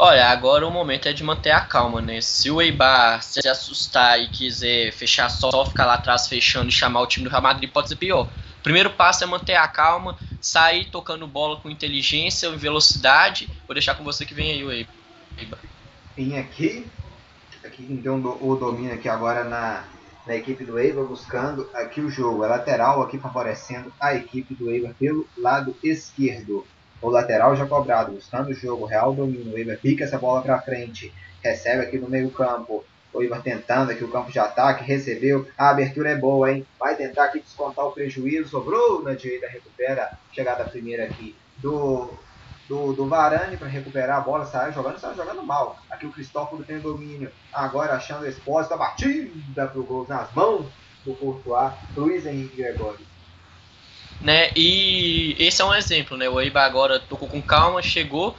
[0.00, 2.20] Olha, agora o momento é de manter a calma, né?
[2.20, 7.00] Se o Eibar se assustar e quiser fechar só, ficar lá atrás fechando e chamar
[7.00, 8.28] o time do Real Madrid, pode ser pior.
[8.60, 13.46] O primeiro passo é manter a calma, sair tocando bola com inteligência e velocidade.
[13.66, 14.94] Vou deixar com você que vem aí o Eibar.
[16.16, 16.90] Vem aqui,
[17.64, 19.88] aqui então do- o domínio aqui agora na,
[20.26, 22.44] na equipe do Eibar, buscando aqui o jogo.
[22.44, 26.68] A lateral aqui favorecendo a equipe do Eibar pelo lado esquerdo.
[27.00, 28.86] O lateral já cobrado, buscando o jogo.
[28.86, 29.52] Real domínio.
[29.52, 31.12] O Eibar pica essa bola para frente.
[31.42, 32.84] Recebe aqui no meio campo.
[33.12, 34.84] O Eibar tentando aqui o campo de ataque.
[34.84, 35.46] Recebeu.
[35.56, 36.66] A abertura é boa, hein?
[36.78, 38.50] Vai tentar aqui descontar o prejuízo.
[38.50, 39.48] Sobrou na direita.
[39.48, 40.18] Recupera.
[40.32, 42.10] Chegada primeira aqui do
[42.68, 45.78] do, do Varane para recuperar a bola, saiu jogando, saiu jogando mal.
[45.90, 50.66] Aqui o Cristóforo tem domínio, agora achando o Espósito, a batida pro gol nas mãos
[51.04, 53.00] do Courtois, Luiz Henrique Gregório.
[54.20, 54.50] Né?
[54.56, 56.28] E esse é um exemplo, né?
[56.28, 58.36] O Eibar agora tocou com calma, chegou.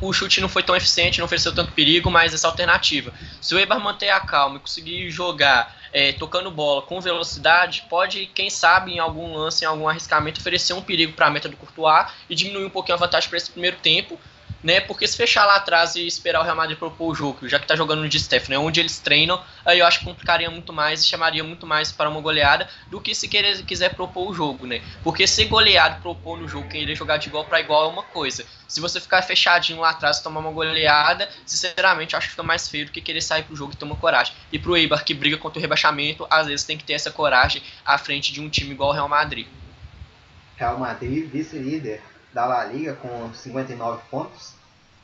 [0.00, 3.12] O chute não foi tão eficiente, não ofereceu tanto perigo, mas essa alternativa.
[3.40, 8.26] Se o Eibar manter a calma e conseguir jogar é, tocando bola com velocidade, pode,
[8.34, 11.56] quem sabe, em algum lance, em algum arriscamento, oferecer um perigo para a meta do
[11.56, 14.18] Courtois e diminuir um pouquinho a vantagem para esse primeiro tempo.
[14.60, 17.60] Né, porque se fechar lá atrás e esperar o Real Madrid propor o jogo, já
[17.60, 20.50] que tá jogando no Di Stefano, né, onde eles treinam, aí eu acho que complicaria
[20.50, 24.28] muito mais e chamaria muito mais para uma goleada do que se querer, quiser propor
[24.28, 24.82] o jogo, né?
[25.04, 28.44] Porque ser goleado propor no jogo, querer jogar de igual para igual é uma coisa.
[28.66, 32.42] Se você ficar fechadinho lá atrás e tomar uma goleada, sinceramente, eu acho que fica
[32.42, 34.34] mais feio do que querer sair pro jogo e tomar coragem.
[34.50, 37.62] E pro Eibar, que briga contra o rebaixamento, às vezes tem que ter essa coragem
[37.86, 39.46] à frente de um time igual o Real Madrid.
[40.56, 42.02] Real Madrid, vice-líder
[42.32, 44.54] da La Liga com 59 pontos,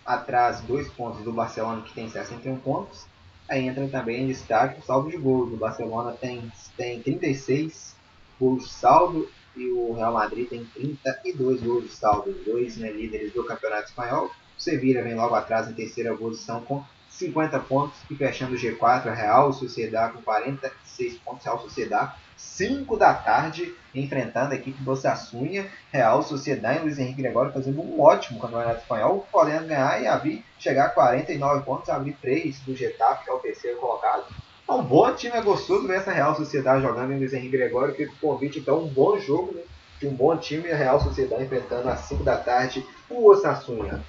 [0.05, 3.07] atrás dois pontos do Barcelona que tem 61 pontos.
[3.49, 5.53] Aí entra também em destaque o saldo de gols.
[5.53, 7.95] O Barcelona tem, tem 36
[8.41, 12.33] gols de saldo e o Real Madrid tem 32 gols de saldo.
[12.45, 14.31] Dois né, líderes do Campeonato Espanhol.
[14.57, 19.15] O Sevilla vem logo atrás em terceira posição com 50 pontos e fechando o G4
[19.15, 21.45] Real Sociedade com 46 pontos.
[21.45, 27.23] Real Sociedade 5 da tarde, enfrentando a equipe do Osasuna, Real Sociedade e Luiz Henrique
[27.23, 32.17] Gregório fazendo um ótimo campeonato espanhol, podendo ganhar e abrir, chegar a 49 pontos, abrir
[32.21, 34.25] 3 do Getafe, que é o terceiro colocado.
[34.69, 37.95] É um bom time, é gostoso ver essa Real Sociedade jogando em Luiz Henrique Gregório,
[37.95, 39.63] fica o convite, então, um bom jogo, né?
[40.01, 44.03] De um bom time, a Real Sociedade enfrentando às 5 da tarde o Osasuna.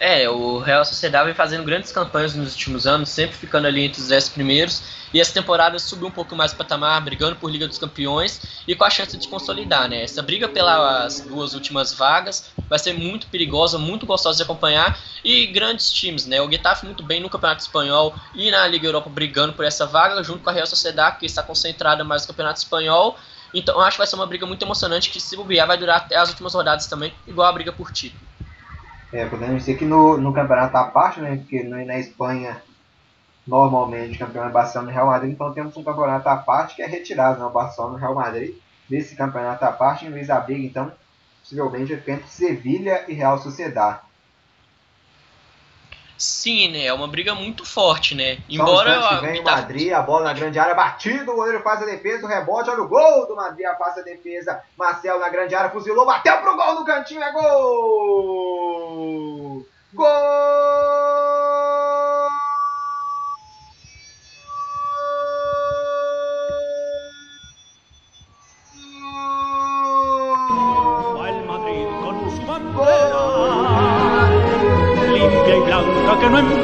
[0.00, 4.00] É, o Real Sociedade vem fazendo grandes campanhas nos últimos anos, sempre ficando ali entre
[4.00, 4.80] os 10 primeiros.
[5.12, 8.76] E essa temporada subiu um pouco mais o patamar, brigando por Liga dos Campeões e
[8.76, 10.04] com a chance de consolidar, né?
[10.04, 14.96] Essa briga pelas duas últimas vagas vai ser muito perigosa, muito gostosa de acompanhar.
[15.24, 16.40] E grandes times, né?
[16.40, 20.22] O Getafe muito bem no Campeonato Espanhol e na Liga Europa brigando por essa vaga,
[20.22, 23.18] junto com a Real Sociedade, que está concentrada mais no Campeonato Espanhol.
[23.52, 26.16] Então acho que vai ser uma briga muito emocionante, que se bobear vai durar até
[26.16, 28.27] as últimas rodadas também, igual a briga por título.
[29.10, 31.36] É, podemos dizer que no, no campeonato à parte, né?
[31.36, 32.60] Porque na Espanha,
[33.46, 36.82] normalmente, o campeão é Barcelona e Real Madrid, então temos um campeonato à parte que
[36.82, 37.46] é retirado, né?
[37.46, 38.54] O Barcelona e Real Madrid
[38.88, 40.92] desse campeonato à parte, em vez da briga, então,
[41.40, 44.00] possivelmente, é entre Sevilha e Real Sociedade.
[46.18, 46.86] Sim, né?
[46.86, 48.38] É uma briga muito forte, né?
[48.48, 51.80] Embora Só um vem o Madrid, a bola na grande área, batido, o goleiro faz
[51.80, 54.60] a defesa, o rebote, olha o gol do Madrid, faz a defesa.
[54.76, 58.58] Marcel na grande área, fuzilou, bateu pro gol no cantinho, é gol!
[59.94, 61.17] Gol!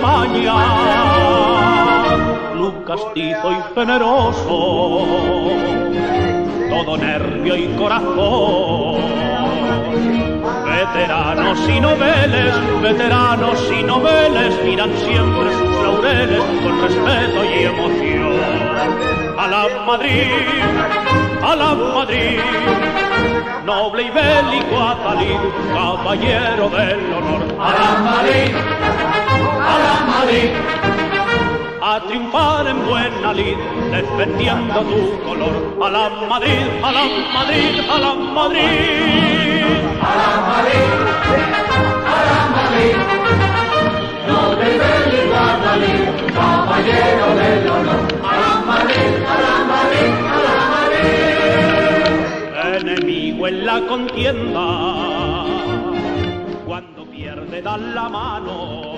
[0.05, 0.55] Empaña,
[2.55, 5.07] luz castizo y generoso,
[6.71, 9.03] todo nervio y corazón.
[10.67, 18.35] Veteranos y noveles, veteranos y noveles miran siempre sus laureles con respeto y emoción.
[19.39, 20.31] A la Madrid,
[21.43, 22.39] a la Madrid,
[23.65, 25.41] noble y bélico Atalid,
[25.73, 27.43] caballero del honor.
[27.59, 29.14] A la Madrid
[29.73, 30.51] a la Madrid.
[31.87, 33.59] A triunfar en buena lid,
[33.93, 35.55] defendiendo tu color.
[35.83, 39.63] A la Madrid, a la Madrid, a la Madrid.
[40.01, 40.91] A la Madrid,
[42.07, 42.97] a la Madrid.
[44.29, 45.95] No te del Guadalí,
[46.35, 48.03] caballero del honor.
[48.25, 51.05] A la Madrid, a la Madrid, a la Madrid.
[52.81, 54.67] Enemigo en la contienda,
[56.67, 58.94] cuando pierde dan la mano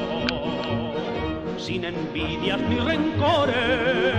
[1.66, 4.14] sin envidias ni rencores,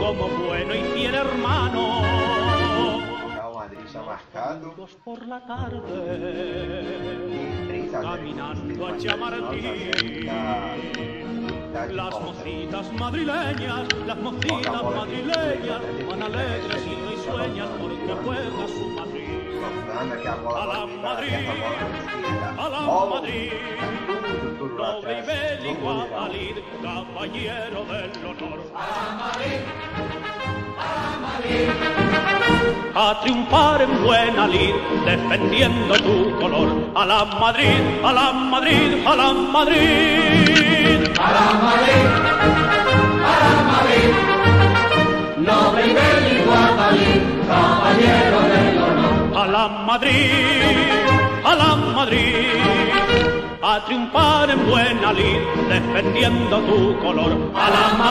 [0.00, 2.02] como bueno y fiel hermano.
[5.04, 6.58] por la tarde,
[7.92, 10.26] caminando a Chamartín.
[11.92, 19.22] Las mocitas madrileñas, las mocitas madrileñas, van alegres y risueñas porque juega su Madrid.
[19.94, 21.48] A la Madrid,
[22.58, 23.52] a la Madrid.
[24.76, 26.06] Noble y bélico
[26.82, 28.60] caballero del honor.
[28.74, 28.86] A
[29.20, 29.60] Madrid,
[30.78, 31.68] a Madrid.
[32.94, 36.68] A triunfar en buena lid, defendiendo tu color.
[36.94, 41.08] A la Madrid, a la Madrid, a la Madrid.
[41.18, 42.06] A la Madrid,
[43.30, 44.10] a la Madrid.
[45.38, 46.52] Noble y bélico
[47.48, 49.36] caballero del honor.
[49.36, 50.76] A la Madrid,
[51.44, 52.81] a la Madrid
[53.64, 57.32] a triunfar en buena lid, defendiendo tu color.
[57.54, 58.10] A la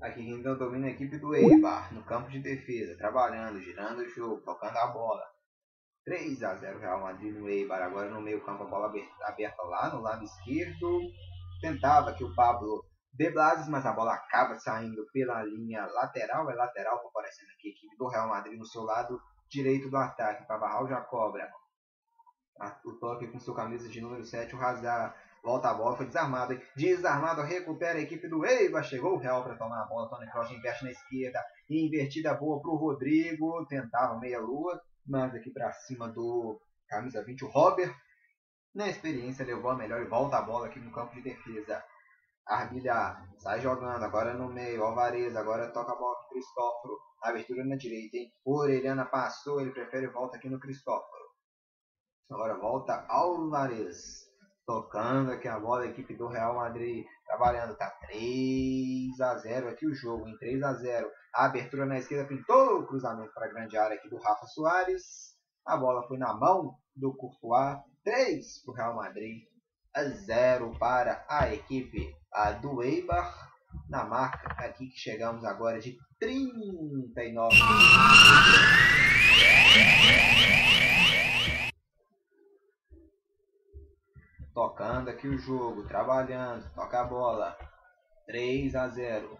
[0.00, 4.08] Aqui quem então domina a equipe do Eibar, no campo de defesa, trabalhando, girando o
[4.08, 5.22] jogo, tocando a bola.
[6.04, 8.90] 3 a 0 Real Madrid no Eibar, agora no meio campo a bola
[9.22, 11.00] aberta lá no lado esquerdo.
[11.60, 12.82] Tentava que o Pablo
[13.12, 17.70] de Blases, mas a bola acaba saindo pela linha lateral, é lateral, aparecendo aqui a
[17.70, 20.48] equipe do Real Madrid no seu lado direito do ataque.
[20.48, 21.48] Pavarral já cobra
[22.84, 26.58] o toque com sua camisa de número 7, o Hazard volta a bola, foi desarmado.
[26.76, 28.82] Desarmado, recupera a equipe do Eiva.
[28.82, 30.08] Chegou o Real para tomar a bola.
[30.08, 31.42] Tony Kroos inverte na esquerda.
[31.68, 33.66] Invertida boa para o Rodrigo.
[33.66, 37.94] Tentava meia-lua, mas aqui para cima do camisa 20, o Robert.
[38.74, 41.82] Na experiência, levou a melhor e volta a bola aqui no campo de defesa.
[42.46, 44.82] Arbilha sai jogando, agora no meio.
[44.82, 46.98] Alvarez, agora toca a bola para Cristóforo.
[47.22, 48.32] Abertura na direita, hein?
[48.44, 51.21] Orelhana passou, ele prefere volta aqui no Cristóforo.
[52.32, 54.22] Agora volta Álvares.
[54.64, 57.76] Tocando aqui a bola, a equipe do Real Madrid trabalhando.
[57.76, 62.26] Tá 3 a 0 aqui o jogo, em 3 a 0 A abertura na esquerda
[62.26, 65.36] pintou o cruzamento para a grande área aqui do Rafa Soares.
[65.66, 67.78] A bola foi na mão do Courtois.
[68.02, 69.42] 3 para o Real Madrid.
[69.94, 73.52] a 0 para a equipe a do Eibar.
[73.90, 77.58] Na marca aqui que chegamos agora de 39
[84.54, 87.56] Tocando aqui o jogo, trabalhando, toca a bola.
[88.26, 89.38] 3 a 0.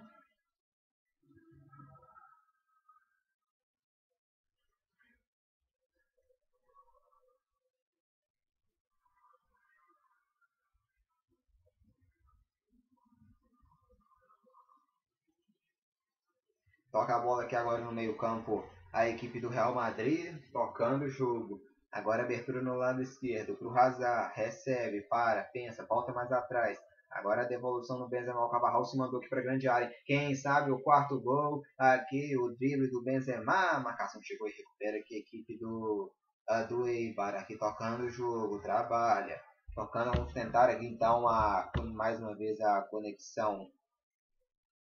[16.91, 18.65] Toca a bola aqui agora no meio-campo.
[18.93, 21.72] A equipe do Real Madrid tocando o jogo.
[21.93, 24.33] Agora abertura no lado esquerdo para o Hazard.
[24.35, 26.79] Recebe, para, pensa, volta mais atrás.
[27.11, 28.45] Agora a devolução no Benzema.
[28.45, 29.93] O Cabarral se mandou aqui para grande área.
[30.07, 31.63] Quem sabe o quarto gol.
[31.79, 33.73] Aqui o drible do Benzema.
[33.73, 36.11] A marcação chegou e recupera aqui a equipe do,
[36.51, 37.35] uh, do Eibar.
[37.35, 38.63] Aqui tocando o jogo.
[38.63, 39.39] Trabalha.
[39.75, 43.71] Tocando, vamos tentar aqui então a, mais uma vez a conexão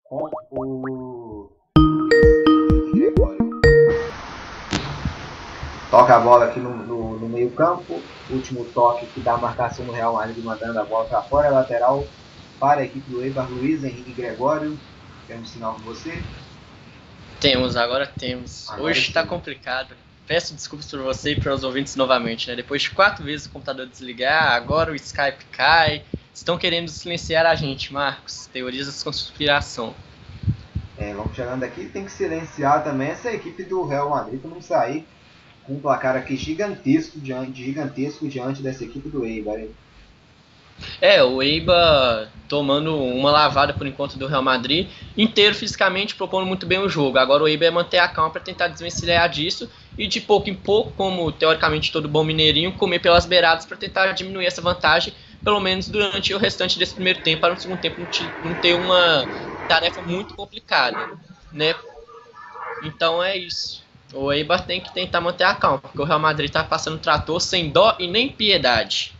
[0.02, 1.25] com o
[5.96, 8.02] Toca a bola aqui no, no, no meio campo.
[8.28, 11.48] Último toque que dá a marcação no Real Madrid mandando a bola para fora.
[11.48, 12.06] Lateral
[12.60, 14.78] para a equipe do Eibar Luiz Henrique Gregório.
[15.26, 16.22] Temos sinal com você?
[17.40, 18.68] Temos, agora temos.
[18.68, 19.96] Agora Hoje está complicado.
[20.26, 22.50] Peço desculpas por você e para os ouvintes novamente.
[22.50, 22.56] Né?
[22.56, 26.04] Depois de quatro vezes o computador desligar, agora o Skype cai.
[26.34, 28.50] Estão querendo silenciar a gente, Marcos.
[28.52, 29.94] Teorias da conspiração.
[30.98, 31.86] É, vamos chegando aqui.
[31.86, 35.06] Tem que silenciar também essa equipe do Real Madrid para não sair
[35.66, 39.60] com um placar aqui gigantesco diante, gigantesco diante dessa equipe do Eibar.
[41.00, 46.66] É, o Eibar tomando uma lavada por enquanto do Real Madrid, inteiro fisicamente, propondo muito
[46.66, 47.18] bem o jogo.
[47.18, 50.54] Agora o Eibar é manter a calma para tentar desvencilhar disso e de pouco em
[50.54, 55.12] pouco, como teoricamente todo bom mineirinho, comer pelas beiradas para tentar diminuir essa vantagem,
[55.42, 58.06] pelo menos durante o restante desse primeiro tempo, para no segundo tempo
[58.42, 59.28] não ter uma
[59.66, 61.18] tarefa muito complicada,
[61.52, 61.74] né?
[62.84, 63.85] Então é isso.
[64.14, 67.40] O Eibar tem que tentar manter a calma, porque o Real Madrid está passando trator
[67.40, 69.16] sem dó e nem piedade.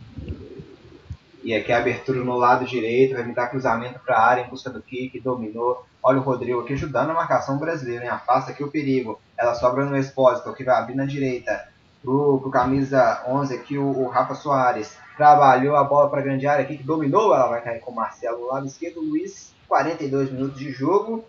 [1.43, 4.49] E aqui a abertura no lado direito, vai me dar cruzamento para a área em
[4.49, 5.85] busca do kick, dominou.
[6.03, 8.09] Olha o Rodrigo aqui ajudando a marcação brasileira, hein?
[8.09, 9.19] afasta aqui o perigo.
[9.37, 11.69] Ela sobra no Expósito, que vai abrir na direita.
[12.01, 14.97] Pro, pro camisa 11 aqui, o, o Rafa Soares.
[15.15, 17.33] Trabalhou a bola para a grande área aqui, que dominou.
[17.33, 19.01] Ela vai cair com o Marcelo no lado esquerdo.
[19.01, 21.25] Luiz, 42 minutos de jogo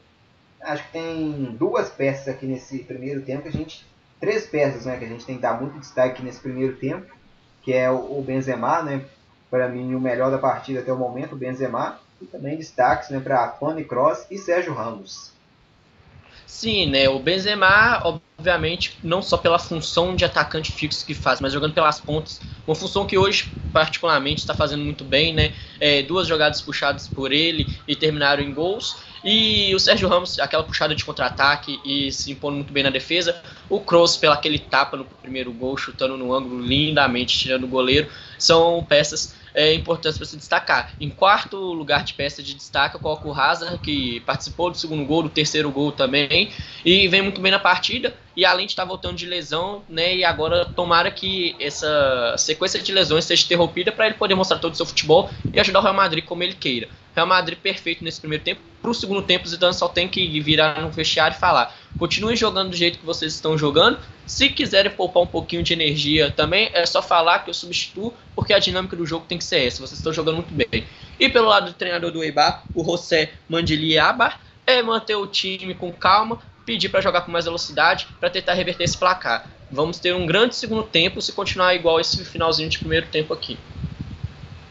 [0.61, 3.87] acho que tem duas peças aqui nesse primeiro tempo que a gente.
[4.21, 7.07] Três peças né, que a gente tem que dar muito destaque nesse primeiro tempo,
[7.63, 9.05] que é o, Benzema, né?
[9.49, 12.01] Para mim, o melhor da partida até o momento, o Benzema.
[12.21, 15.33] E também destaques né, para Tony Cross e Sérgio Ramos.
[16.49, 17.09] Sim, né?
[17.09, 22.01] O Benzema, obviamente, não só pela função de atacante fixo que faz, mas jogando pelas
[22.01, 22.41] pontas.
[22.67, 25.53] Uma função que hoje, particularmente, está fazendo muito bem, né?
[25.79, 28.97] É, duas jogadas puxadas por ele e terminaram em gols.
[29.31, 33.43] E o Sérgio Ramos, aquela puxada de contra-ataque e se impondo muito bem na defesa.
[33.69, 38.09] O Kroos, pela aquele tapa no primeiro gol, chutando no ângulo lindamente, tirando o goleiro.
[38.39, 40.95] São peças é, importantes para se destacar.
[40.99, 45.05] Em quarto lugar de peça de destaque, eu coloco o Hazard, que participou do segundo
[45.05, 46.51] gol, do terceiro gol também,
[46.83, 48.15] e vem muito bem na partida.
[48.39, 52.93] E além de estar voltando de lesão, né, e agora tomara que essa sequência de
[52.93, 55.93] lesões seja interrompida para ele poder mostrar todo o seu futebol e ajudar o Real
[55.93, 56.89] Madrid como ele queira.
[57.17, 58.61] Real Madrid perfeito nesse primeiro tempo.
[58.81, 62.37] Para o segundo tempo, o Zidane só tem que virar no vestiário e falar: continuem
[62.37, 63.99] jogando do jeito que vocês estão jogando.
[64.25, 68.53] Se quiserem poupar um pouquinho de energia também, é só falar que eu substituo, porque
[68.53, 69.85] a dinâmica do jogo tem que ser essa.
[69.85, 70.87] Vocês estão jogando muito bem.
[71.19, 75.93] E pelo lado do treinador do Eibar, o José Mandiliabar, é manter o time com
[75.93, 76.39] calma,
[76.69, 79.47] pedir para jogar com mais velocidade, para tentar reverter esse placar.
[79.71, 83.59] Vamos ter um grande segundo tempo se continuar igual esse finalzinho de primeiro tempo aqui.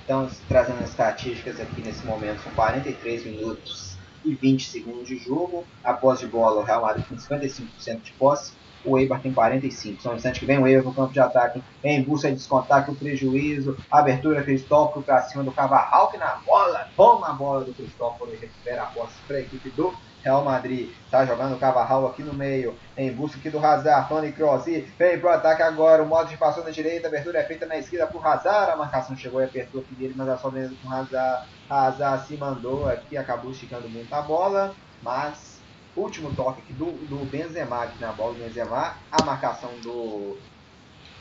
[0.06, 5.66] Então, trazendo as estatísticas aqui nesse momento, são 43 minutos e 20 segundos de jogo.
[5.84, 8.54] Após de bola, o Real Madrid com 55% de posse,
[8.86, 10.00] o Eibar tem 45.
[10.00, 12.96] São instantes que vem o Eibar no campo de ataque, em busca de descontar o
[12.96, 18.32] prejuízo, abertura Cristóforo para cima do Cavarral, que na bola, toma a bola do Cristóforo
[18.36, 19.92] e recupera a posse para a equipe do
[20.28, 24.34] Real Madrid tá jogando o Cavarral aqui no meio, em busca aqui do Hazard, Tony
[24.34, 27.66] Kroos, vem pro ataque agora, o modo de passou na direita, a abertura é feita
[27.66, 30.90] na esquerda pro Hazard, a marcação chegou e apertou aqui dele, mas a mesmo com
[30.90, 35.66] o Hazard, Hazard se mandou aqui, acabou esticando muito a bola, mas
[35.96, 40.44] último toque aqui do, do Benzema aqui na bola do Benzema, a marcação do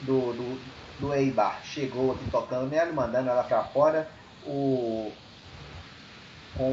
[0.00, 0.60] do, do,
[0.98, 4.10] do Eibar chegou aqui tocando nela, mandando ela para fora,
[4.42, 5.16] o
[6.52, 6.72] com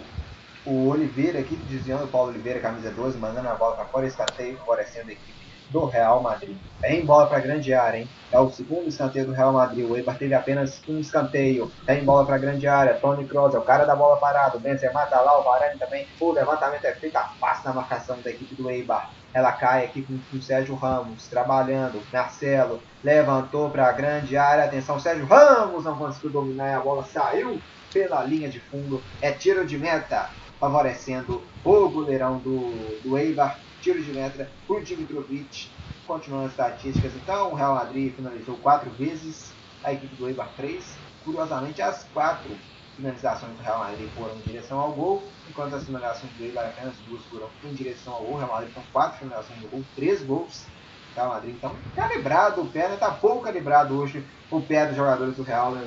[0.00, 0.23] o
[0.66, 4.56] o Oliveira aqui, desviando o Paulo Oliveira, camisa 12, mandando a bola para fora, escanteio,
[4.58, 6.56] favorecendo a equipe do Real Madrid.
[6.80, 8.08] Tem bola para grande área, hein?
[8.30, 9.88] É o segundo escanteio do Real Madrid.
[9.88, 11.70] O Eibar teve apenas um escanteio.
[11.84, 12.94] Tem bola para grande área.
[12.94, 14.56] Tony Kroos é o cara da bola parada.
[14.56, 16.06] O Benzema tá lá, o Varane também.
[16.20, 19.10] O levantamento é feito fácil na marcação da equipe do Eibar.
[19.32, 22.00] Ela cai aqui com, o Sérgio Ramos trabalhando.
[22.12, 24.64] Marcelo levantou para a grande área.
[24.64, 27.60] Atenção, Sérgio Ramos não conseguiu dominar a bola saiu
[27.92, 29.02] pela linha de fundo.
[29.20, 33.60] É tiro de meta, favorecendo o goleirão do, do Eibar.
[33.80, 35.68] Tiro de meta por Dimitrovic.
[36.06, 39.52] Continuando as estatísticas, então, o Real Madrid finalizou quatro vezes,
[39.82, 40.96] a equipe do Eibar três.
[41.24, 42.50] Curiosamente, as quatro
[42.94, 46.94] finalizações do Real Madrid foram em direção ao gol, enquanto as finalizações do Eibar apenas
[47.08, 48.34] duas foram em direção ao gol.
[48.34, 50.66] O Real Madrid então quatro finalizações do gol, três gols.
[51.12, 55.36] O Real Madrid então calibrado, o pé está pouco calibrado hoje o pé dos jogadores
[55.36, 55.84] do Real, né?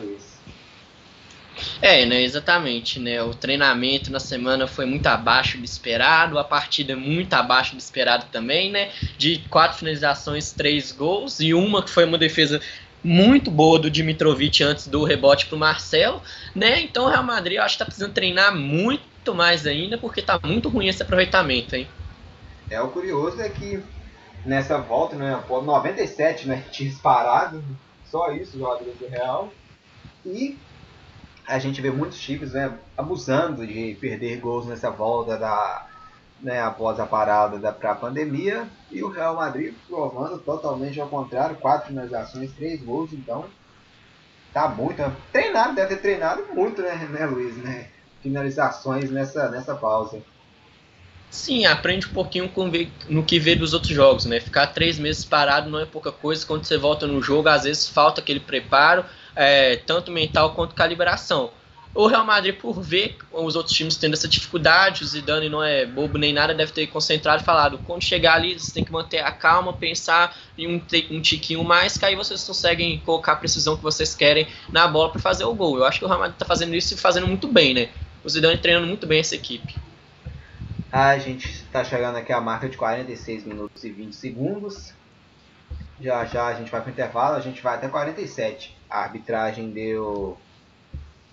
[1.81, 3.21] É, né, exatamente, né?
[3.21, 8.25] O treinamento na semana foi muito abaixo do esperado, a partida muito abaixo do esperado
[8.31, 8.91] também, né?
[9.17, 12.61] De quatro finalizações, três gols e uma que foi uma defesa
[13.03, 16.21] muito boa do Dimitrovic antes do rebote para o Marcelo,
[16.55, 16.81] né?
[16.81, 20.39] Então o Real Madrid eu acho que está precisando treinar muito mais ainda, porque está
[20.43, 21.87] muito ruim esse aproveitamento, hein?
[22.69, 23.81] É, o curioso é que
[24.45, 27.63] nessa volta, né, 97, né, tinha disparado,
[28.09, 29.51] só isso, jogadores do Real,
[30.25, 30.57] e
[31.47, 35.87] a gente vê muitos times né, abusando de perder gols nessa volta da,
[36.41, 41.55] né, após a parada da pra pandemia e o Real Madrid provando totalmente ao contrário,
[41.55, 43.45] quatro finalizações, três gols, então
[44.53, 47.87] tá muito treinado, deve ter treinado muito, né, né Luiz, né?
[48.21, 50.21] Finalizações nessa nessa pausa.
[51.29, 52.71] Sim, aprende um pouquinho com,
[53.09, 54.39] no que vê dos outros jogos, né?
[54.39, 56.45] Ficar três meses parado não é pouca coisa.
[56.45, 59.05] Quando você volta no jogo, às vezes falta aquele preparo,
[59.37, 61.51] é, tanto mental quanto calibração.
[61.93, 65.85] O Real Madrid, por ver os outros times tendo essa dificuldade, o Zidane não é
[65.85, 69.19] bobo nem nada, deve ter concentrado e falado: quando chegar ali, você tem que manter
[69.19, 70.81] a calma, pensar em um,
[71.11, 75.11] um tiquinho mais, que aí vocês conseguem colocar a precisão que vocês querem na bola
[75.11, 75.77] para fazer o gol.
[75.77, 77.89] Eu acho que o Real Madrid está fazendo isso e fazendo muito bem, né?
[78.23, 79.75] O Zidane treinando muito bem essa equipe.
[80.91, 84.93] A gente está chegando aqui a marca de 46 minutos e 20 segundos.
[85.99, 88.76] Já já a gente vai para o intervalo, a gente vai até 47.
[88.89, 90.37] A arbitragem deu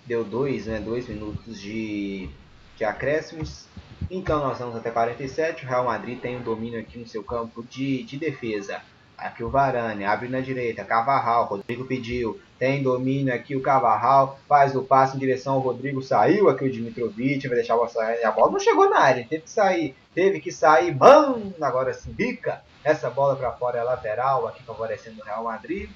[0.05, 2.29] deu dois, né, dois minutos de,
[2.77, 3.65] de acréscimos.
[4.09, 5.65] Então nós vamos até 47.
[5.65, 8.81] O Real Madrid tem um domínio aqui no seu campo de, de defesa.
[9.17, 14.75] Aqui o Varane, abre na direita, Cavarral, Rodrigo pediu, tem domínio aqui o Cavarral, faz
[14.75, 18.31] o passe em direção ao Rodrigo, saiu aqui o Dimitrovic, vai deixar o sair, a
[18.31, 22.61] bola não chegou na área, teve que sair, teve que sair, mano, agora sim, bica,
[22.83, 25.89] essa bola para fora é lateral, aqui favorecendo o Real Madrid,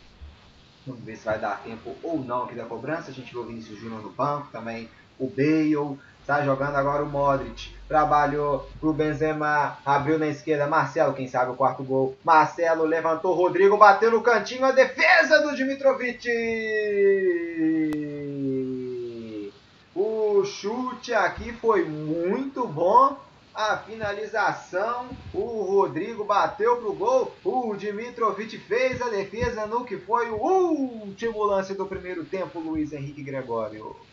[0.89, 3.11] Vamos ver se vai dar tempo ou não aqui da cobrança.
[3.11, 5.99] A gente viu o Vinícius Júnior no banco, também o Bale.
[6.19, 7.71] Está jogando agora o Modric.
[7.87, 9.77] Trabalhou pro Benzema.
[9.85, 10.65] Abriu na esquerda.
[10.65, 12.15] Marcelo, quem sabe o quarto gol.
[12.23, 13.35] Marcelo levantou.
[13.35, 14.65] Rodrigo bateu no cantinho.
[14.65, 16.27] A defesa do Dimitrovic.
[19.93, 23.15] O chute aqui foi muito bom
[23.53, 30.29] a finalização, o Rodrigo bateu pro gol, o Dimitrovic fez a defesa no que foi
[30.29, 34.08] o último lance do primeiro tempo, Luiz Henrique Gregório.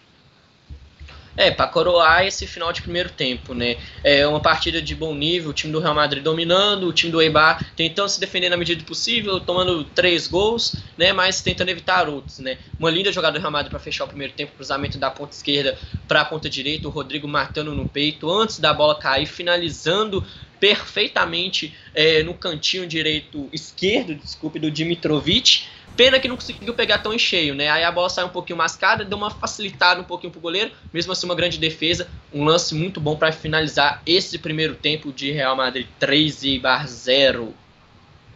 [1.36, 3.76] É, para coroar esse final de primeiro tempo, né?
[4.02, 7.20] É uma partida de bom nível, o time do Real Madrid dominando, o time do
[7.20, 11.12] Eibar tentando se defender na medida do possível, tomando três gols, né?
[11.12, 12.58] Mas tentando evitar outros, né?
[12.78, 15.76] Uma linda jogada do Real Madrid para fechar o primeiro tempo, cruzamento da ponta esquerda
[16.08, 20.24] para a ponta direita, o Rodrigo matando no peito antes da bola cair, finalizando
[20.58, 25.64] perfeitamente é, no cantinho direito esquerdo, desculpe, do Dimitrovic.
[25.96, 27.70] Pena que não conseguiu pegar tão em cheio, né?
[27.70, 31.12] Aí a bola saiu um pouquinho mascada, deu uma facilitada um pouquinho pro goleiro, mesmo
[31.12, 35.56] assim uma grande defesa, um lance muito bom para finalizar esse primeiro tempo de Real
[35.56, 37.54] Madrid 3 e bar 0.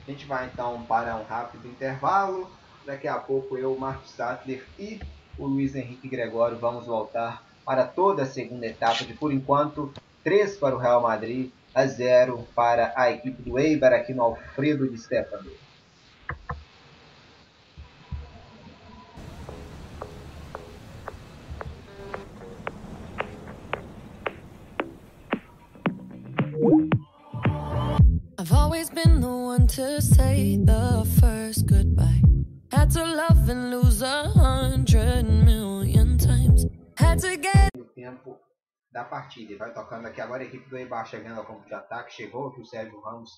[0.09, 2.51] A gente vai então para um rápido intervalo.
[2.87, 4.99] Daqui a pouco eu, Marcos Sattler e
[5.39, 9.93] o Luiz Henrique Gregório vamos voltar para toda a segunda etapa de por enquanto
[10.25, 14.89] 3 para o Real Madrid a 0 para a equipe do Eibar aqui no Alfredo
[14.89, 15.51] de Stefano.
[28.41, 32.22] I've always been the one to say the first goodbye.
[32.72, 36.64] Had to love and lose a hundred million times.
[36.97, 37.68] Had to get.
[37.76, 38.41] O tempo
[38.91, 39.53] da partida.
[39.53, 42.14] E vai tocando aqui agora a equipe do Eibar chegando ao campo de ataque.
[42.14, 43.30] Chegou aqui o Sérgio Ramos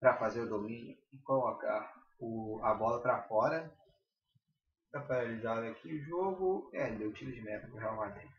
[0.00, 3.70] para fazer o domínio e colocar o, a bola para fora.
[4.90, 6.70] Para paralisar aqui o jogo.
[6.72, 8.30] É, deu tiro de meta para o Real Madrid.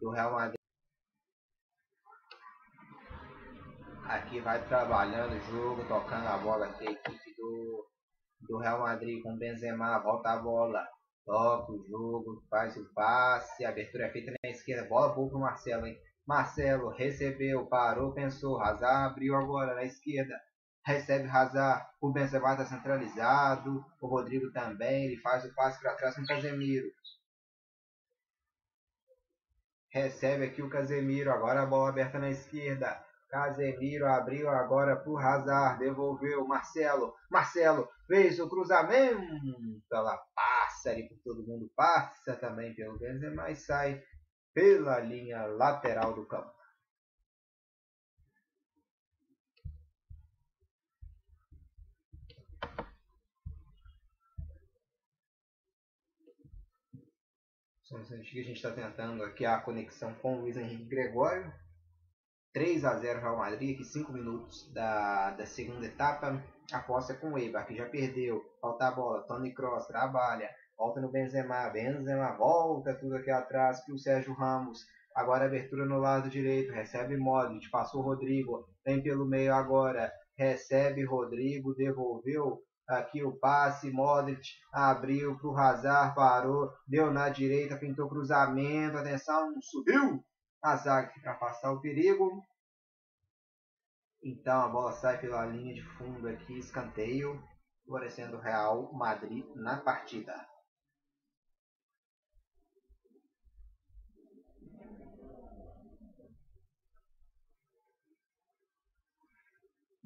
[0.00, 0.58] Do Real Madrid.
[4.04, 7.86] Aqui vai trabalhando o jogo, tocando a bola aqui a equipe do,
[8.40, 10.86] do Real Madrid com Benzema, volta a bola,
[11.26, 15.38] toca o jogo, faz o passe, a abertura é feita na esquerda, bola boa pro
[15.38, 15.98] Marcelo, hein?
[16.26, 20.34] Marcelo recebeu, parou, pensou, Hazard abriu agora na esquerda,
[20.86, 26.14] recebe Hazard, o Benzema está centralizado, o Rodrigo também, ele faz o passe para trás
[26.14, 26.86] com o Casemiro.
[29.90, 33.02] Recebe aqui o Casemiro, agora a bola aberta na esquerda.
[33.28, 37.14] Casemiro abriu agora para o Hazard, devolveu Marcelo.
[37.30, 43.56] Marcelo fez o cruzamento, ela passa ali por todo mundo, passa também pelo Benzema e
[43.56, 44.02] sai
[44.54, 46.57] pela linha lateral do campo.
[57.90, 61.50] Um que a gente está tentando aqui a conexão com o Luiz Henrique Gregório.
[62.52, 66.42] 3 a 0 Real Madrid, aqui 5 minutos da, da segunda etapa.
[66.70, 68.44] A posse é com o Eibar, que já perdeu.
[68.60, 69.26] Falta a bola.
[69.26, 70.50] Tony Cross trabalha.
[70.76, 71.70] Volta no Benzema.
[71.70, 74.84] Benzema volta tudo aqui atrás para o Sérgio Ramos.
[75.14, 76.72] Agora abertura no lado direito.
[76.72, 77.70] Recebe Modric.
[77.70, 78.68] Passou Rodrigo.
[78.84, 80.12] Vem pelo meio agora.
[80.36, 81.74] Recebe Rodrigo.
[81.74, 88.96] Devolveu aqui o passe, Modric abriu para o Hazard, parou, deu na direita, pintou cruzamento,
[88.96, 90.24] atenção, subiu
[90.62, 92.42] a zaga para afastar o perigo.
[94.22, 97.40] Então a bola sai pela linha de fundo aqui, escanteio,
[97.84, 100.34] favorecendo o Real Madrid na partida.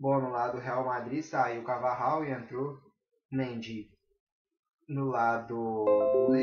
[0.03, 2.77] Bom, no lado do Real Madrid saiu Cavarral e entrou
[3.31, 3.89] Mendy.
[4.89, 6.35] No lado do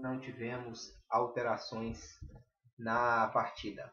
[0.00, 2.18] não tivemos alterações
[2.78, 3.92] na partida.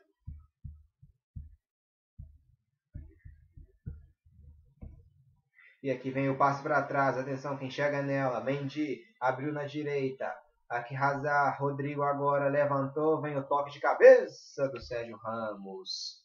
[5.84, 7.18] E aqui vem o passe para trás.
[7.18, 8.42] Atenção, quem chega nela.
[8.46, 10.34] Mendy abriu na direita.
[10.70, 13.22] Aqui Hazard, Rodrigo agora levantou.
[13.22, 16.24] Vem o toque de cabeça do Sérgio Ramos.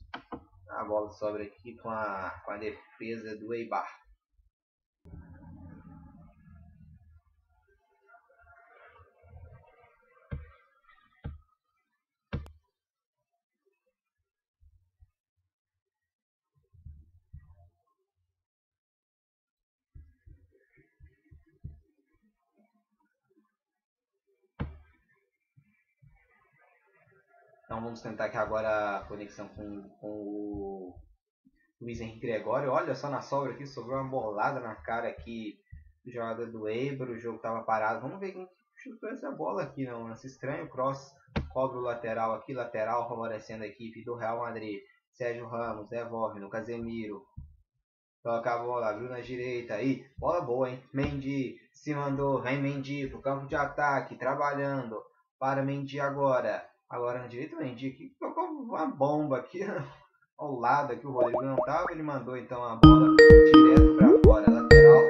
[0.71, 4.00] A bola sobra aqui com a, com a defesa do Eibar.
[27.81, 30.95] Então vamos tentar aqui agora a conexão com, com o
[31.81, 32.71] Luiz Henrique Gregório.
[32.71, 35.59] Olha só na sobra aqui, sobrou uma bolada na cara aqui
[36.05, 37.09] do jogador do Eibar.
[37.09, 38.03] O jogo estava parado.
[38.03, 39.87] Vamos ver quem chutou essa bola aqui.
[39.87, 40.69] Não, lance estranho.
[40.69, 41.11] Cross
[41.55, 42.53] cobra o lateral aqui.
[42.53, 44.79] Lateral favorecendo a equipe do Real Madrid.
[45.15, 47.25] Sérgio Ramos devolve no Casemiro.
[48.23, 49.77] Toca a bola, abriu na direita.
[49.77, 50.85] Aí, bola boa, hein?
[50.93, 52.43] Mendy se mandou.
[52.43, 54.17] Vem Mendy pro campo de ataque.
[54.17, 55.03] Trabalhando.
[55.39, 56.70] Para Mendy agora.
[56.91, 59.61] Agora na direita o Mendy que tocou uma bomba aqui
[60.37, 61.87] ao lado que o Rodrigo não estava.
[61.93, 65.03] Ele mandou então a bola direto para fora, lateral.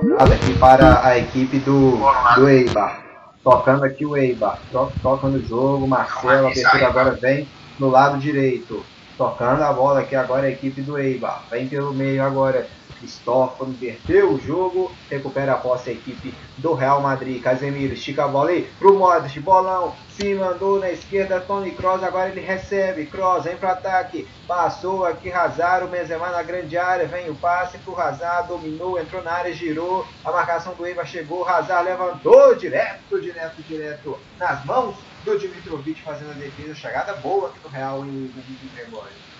[0.00, 1.98] Cobrada aqui para a equipe do,
[2.36, 3.04] do Eibar.
[3.42, 4.58] Tocando aqui o Eibar.
[4.72, 5.86] Toca, toca no jogo.
[5.86, 7.46] Marcelo, a abertura agora vem
[7.78, 8.82] no lado direito.
[9.18, 11.44] Tocando a bola aqui agora a equipe do Eibar.
[11.50, 12.66] Vem pelo meio agora.
[13.04, 17.42] Cristóforo inverteu o jogo, recupera a posse a equipe do Real Madrid.
[17.42, 22.30] Casemiro estica a bola aí pro Modric, bolão, se mandou na esquerda, Tony Kroos, agora
[22.30, 27.28] ele recebe, Kroos vem para ataque, passou aqui Hazard, o Benzema na grande área, vem
[27.28, 31.84] o passe pro Hazard, dominou, entrou na área, girou, a marcação do Eibar chegou, Hazard
[31.84, 37.68] levantou, direto, direto, direto, nas mãos do Dimitrovic fazendo a defesa, chegada boa aqui no
[37.68, 38.32] Real em
[38.74, 39.33] Gregório.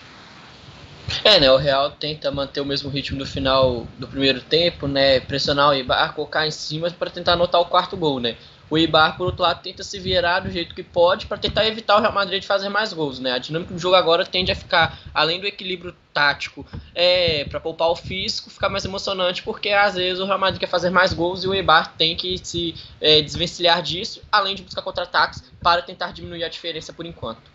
[1.22, 1.50] É, né?
[1.50, 5.20] O Real tenta manter o mesmo ritmo do final do primeiro tempo, né?
[5.20, 8.36] Pressionar o Ibar, colocar em cima para tentar anotar o quarto gol, né?
[8.70, 11.96] O Ibar, por outro lado, tenta se virar do jeito que pode para tentar evitar
[11.96, 13.32] o Real Madrid de fazer mais gols, né?
[13.32, 17.88] A dinâmica do jogo agora tende a ficar, além do equilíbrio tático, é, para poupar
[17.88, 21.44] o físico, ficar mais emocionante, porque às vezes o Real Madrid quer fazer mais gols
[21.44, 26.12] e o Ibar tem que se é, desvencilhar disso, além de buscar contra-ataques para tentar
[26.12, 27.53] diminuir a diferença por enquanto.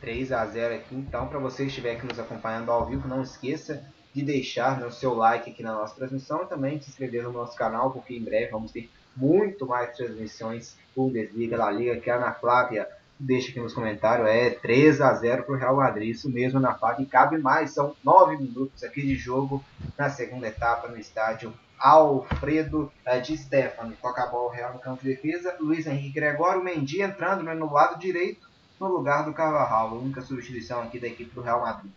[0.00, 0.94] 3 a 0 aqui.
[0.94, 3.84] Então, para você que estiver aqui nos acompanhando ao vivo, não esqueça
[4.14, 7.32] de deixar né, o seu like aqui na nossa transmissão e também se inscrever no
[7.32, 12.16] nosso canal, porque em breve vamos ter muito mais transmissões Bundesliga, La Liga, que a
[12.16, 12.88] Ana Flávia
[13.18, 16.74] deixa aqui nos comentários, é 3 a 0 para o Real Madrid, isso mesmo, Ana
[16.74, 19.64] Flávia, e cabe mais, são 9 minutos aqui de jogo
[19.98, 23.94] na segunda etapa no estádio Alfredo é, de Stefano.
[24.00, 25.56] Toca a bola real no campo de defesa.
[25.60, 28.45] Luiz Henrique Gregório, Mendy entrando né, no lado direito,
[28.78, 29.88] no lugar do Carvajal.
[29.88, 31.90] A única substituição aqui da equipe do Real Madrid.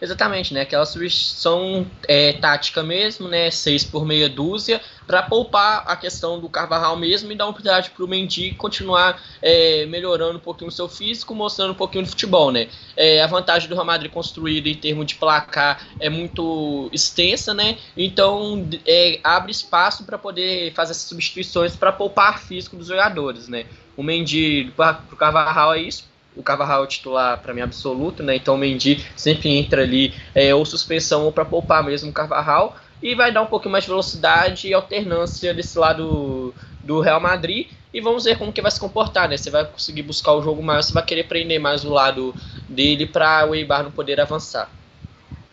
[0.00, 0.60] Exatamente, né?
[0.62, 3.50] Aquela substituição é, tática mesmo, né?
[3.50, 7.90] Seis por meia dúzia, para poupar a questão do Carvajal mesmo e dar uma oportunidade
[7.90, 12.10] para o Mendy continuar é, melhorando um pouquinho o seu físico, mostrando um pouquinho de
[12.10, 12.68] futebol, né?
[12.96, 17.78] É, a vantagem do Real Madrid construído em termos de placar é muito extensa, né?
[17.96, 23.64] Então é, abre espaço para poder fazer essas substituições para poupar físico dos jogadores, né?
[23.96, 28.36] O Mendy para o Carvajal é isso o Carvajal é titular para mim absoluto, né?
[28.36, 32.76] Então o Mendy sempre entra ali é, ou suspensão ou para poupar mesmo o Carvajal
[33.02, 37.68] e vai dar um pouquinho mais de velocidade e alternância desse lado do Real Madrid
[37.92, 39.36] e vamos ver como que vai se comportar, né?
[39.36, 42.34] Você vai conseguir buscar o jogo mais, você vai querer prender mais o lado
[42.68, 44.70] dele para o Eibar não poder avançar.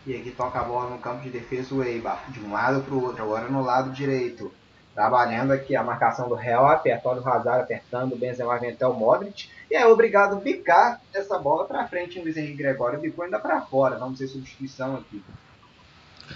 [0.06, 2.94] E aqui toca a bola no campo de defesa o Eibar, de um lado para
[2.94, 4.52] o outro, agora no lado direito.
[4.94, 9.48] Trabalhando aqui a marcação do Real, apertando o Hazard, apertando o Benzema, até o Modric.
[9.68, 12.18] E é obrigado a bicar essa bola para frente.
[12.18, 13.98] O Luiz Henrique Gregório bicou ainda para fora.
[13.98, 15.20] Vamos ter substituição aqui.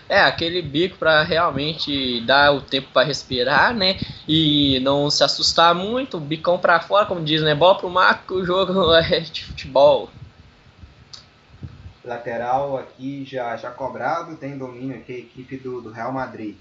[0.09, 3.97] É, aquele bico para realmente dar o tempo para respirar, né?
[4.27, 7.55] E não se assustar muito, bicão para fora, como diz, né?
[7.55, 10.11] Bola pro Marco, o jogo é de futebol.
[12.05, 16.57] Lateral aqui já, já cobrado, tem domínio aqui a equipe do, do Real Madrid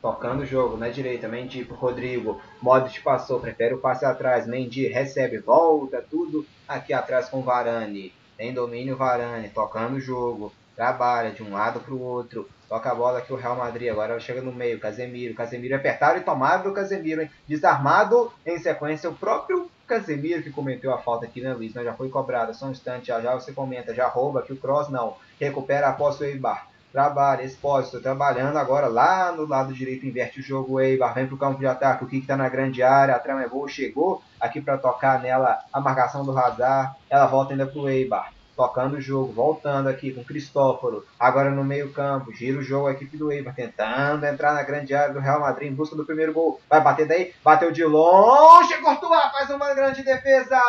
[0.00, 5.38] tocando o jogo na direita, Mendy Rodrigo, Modric passou, prefere o passe atrás, Mendy recebe,
[5.38, 11.52] volta, tudo aqui atrás com Varane, tem domínio Varane, tocando o jogo, trabalha de um
[11.52, 14.80] lado para o outro, toca a bola aqui o Real Madrid, agora chega no meio,
[14.80, 17.30] Casemiro, Casemiro apertado e tomado do Casemiro, hein?
[17.46, 22.08] desarmado em sequência o próprio Casemiro que cometeu a falta aqui, né Luiz, já foi
[22.08, 25.88] cobrado, só um instante, já, já você comenta, já rouba aqui o Cross, não, recupera
[25.88, 31.14] após o Eibar, Trabalha, Expósito trabalhando agora lá no lado direito, inverte o jogo, Eibar
[31.14, 33.48] vem para o campo de ataque, o que está na grande área, a trama é
[33.48, 37.88] boa, chegou aqui para tocar nela a marcação do Hazard, ela volta ainda para o
[37.88, 42.88] Eibar, tocando o jogo, voltando aqui com Cristóforo, agora no meio campo, gira o jogo
[42.88, 46.04] a equipe do Eibar, tentando entrar na grande área do Real Madrid em busca do
[46.04, 50.60] primeiro gol, vai bater daí, bateu de longe, Courtois faz uma grande defesa!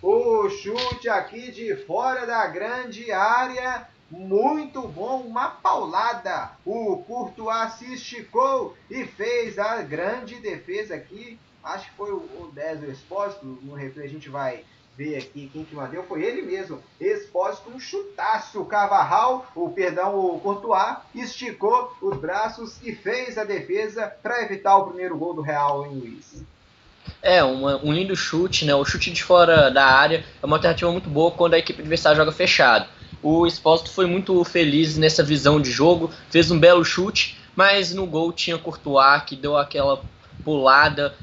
[0.00, 3.88] O chute aqui de fora da grande área.
[4.08, 6.52] Muito bom, uma paulada.
[6.64, 11.36] O Courtois se esticou e fez a grande defesa aqui.
[11.64, 13.44] Acho que foi o 10 do Expósito.
[13.44, 14.64] No replay a gente vai
[14.96, 16.04] ver aqui quem que mandou.
[16.04, 16.80] Foi ele mesmo.
[17.00, 18.64] Expósito, um chutaço.
[18.66, 24.86] Cavarral, o perdão, o Courtois, esticou os braços e fez a defesa para evitar o
[24.86, 26.44] primeiro gol do Real em Luiz.
[27.22, 28.74] É, uma, um lindo chute, né?
[28.74, 32.16] O chute de fora da área é uma alternativa muito boa quando a equipe adversária
[32.16, 32.86] joga fechado.
[33.22, 38.06] O Expósito foi muito feliz nessa visão de jogo, fez um belo chute, mas no
[38.06, 40.00] gol tinha Courtois que deu aquela
[40.44, 41.14] pulada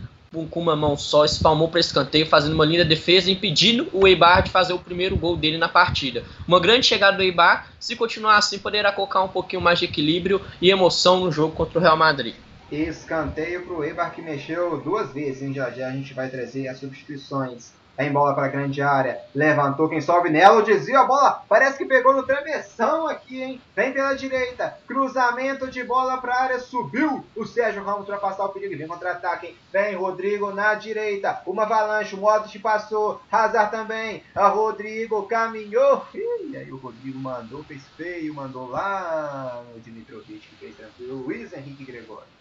[0.49, 4.49] com uma mão só, espalmou para escanteio, fazendo uma linda defesa, impedindo o Eibar de
[4.49, 6.25] fazer o primeiro gol dele na partida.
[6.45, 10.41] Uma grande chegada do Eibar, se continuar assim, poderá colocar um pouquinho mais de equilíbrio
[10.61, 12.35] e emoção no jogo contra o Real Madrid.
[12.71, 15.53] Escanteio para o Eibar que mexeu duas vezes, hein?
[15.53, 17.71] Já já a gente vai trazer as substituições.
[17.97, 21.77] Em bola para a grande área, levantou quem sobe nela, o desvio, a bola parece
[21.77, 23.61] que pegou no travessão aqui, hein?
[23.73, 28.43] Vem pela direita, cruzamento de bola para a área, subiu o Sérgio Ramos para passar
[28.43, 29.55] o perigo, vem contra-ataque?
[29.71, 36.57] Vem Rodrigo na direita, uma avalanche, o Modric passou, Hazard também, a Rodrigo caminhou, e
[36.57, 41.85] aí o Rodrigo mandou, fez feio, mandou lá o Dimitrovic que fez tranquilo, Luiz Henrique
[41.85, 42.35] Gregório.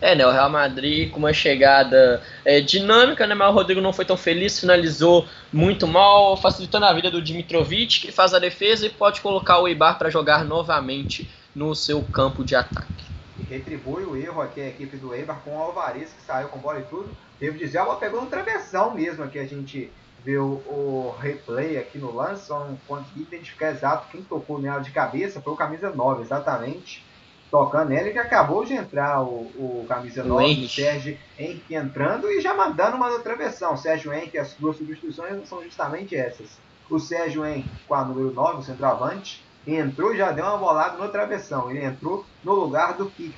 [0.00, 0.26] É, né?
[0.26, 3.34] O Real Madrid com uma chegada é, dinâmica, né?
[3.34, 8.00] Mas o Rodrigo não foi tão feliz, finalizou muito mal, facilitando a vida do Dimitrovic,
[8.00, 12.44] que faz a defesa e pode colocar o Eibar para jogar novamente no seu campo
[12.44, 13.04] de ataque.
[13.38, 16.58] E retribui o erro aqui a equipe do Eibar com o Alvarez, que saiu com
[16.58, 17.08] bola e tudo.
[17.40, 19.90] Devo dizer, ela pegou um travessão mesmo aqui, a gente
[20.26, 24.90] o, o replay aqui no lance, só não consegui identificar exato quem tocou nela de
[24.90, 27.04] cabeça, foi o camisa 9, exatamente
[27.50, 32.40] tocando nele que acabou de entrar o, o camisa 9, o Sérgio Henrique entrando e
[32.40, 33.76] já mandando uma travessão.
[33.76, 36.58] Sérgio Henrique, as duas substituições são justamente essas.
[36.90, 40.96] O Sérgio Henrique com a número 9, o centroavante, entrou e já deu uma bolada
[40.96, 41.70] no travessão.
[41.70, 43.34] Ele entrou no lugar do que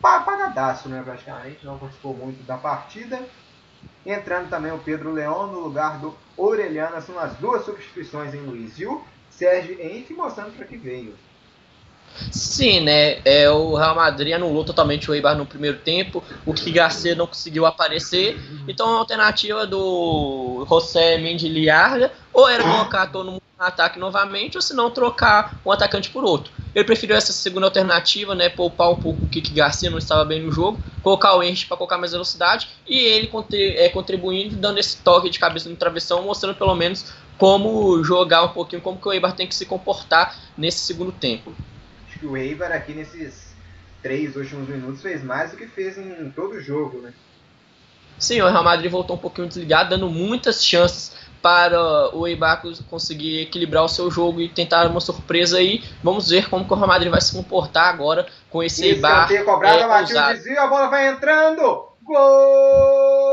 [0.00, 3.20] Pagadaço, né, praticamente, não participou muito da partida.
[4.04, 8.78] Entrando também o Pedro Leão no lugar do Orelhana, são as duas substituições em Luiz.
[8.78, 11.14] E o Sérgio Henrique mostrando para que veio.
[12.30, 13.18] Sim, né?
[13.24, 16.22] É, o Real Madrid anulou totalmente o Eibar no primeiro tempo.
[16.44, 18.38] O Garcia não conseguiu aparecer.
[18.68, 24.62] Então a alternativa do José Liarga ou era colocar todo mundo no ataque novamente, ou
[24.62, 26.52] se não trocar um atacante por outro.
[26.74, 30.42] ele preferiu essa segunda alternativa, né, poupar um pouco o Kiki Garcia, não estava bem
[30.42, 34.98] no jogo, colocar o Henry para colocar mais velocidade e ele é, contribuindo, dando esse
[34.98, 39.12] toque de cabeça no travessão, mostrando pelo menos como jogar um pouquinho, como que o
[39.12, 41.54] Eibar tem que se comportar nesse segundo tempo.
[42.16, 43.54] Acho que o Eibar aqui nesses
[44.02, 47.12] três últimos minutos fez mais do que fez em todo o jogo, né?
[48.18, 53.42] Sim, o Real Madrid voltou um pouquinho desligado, dando muitas chances para o Eibar conseguir
[53.42, 55.84] equilibrar o seu jogo e tentar uma surpresa aí.
[56.02, 59.28] Vamos ver como o Real Madrid vai se comportar agora com esse Eibar.
[59.44, 61.84] Cobrado, é, desvio, a bola vai entrando.
[62.02, 63.26] Gol!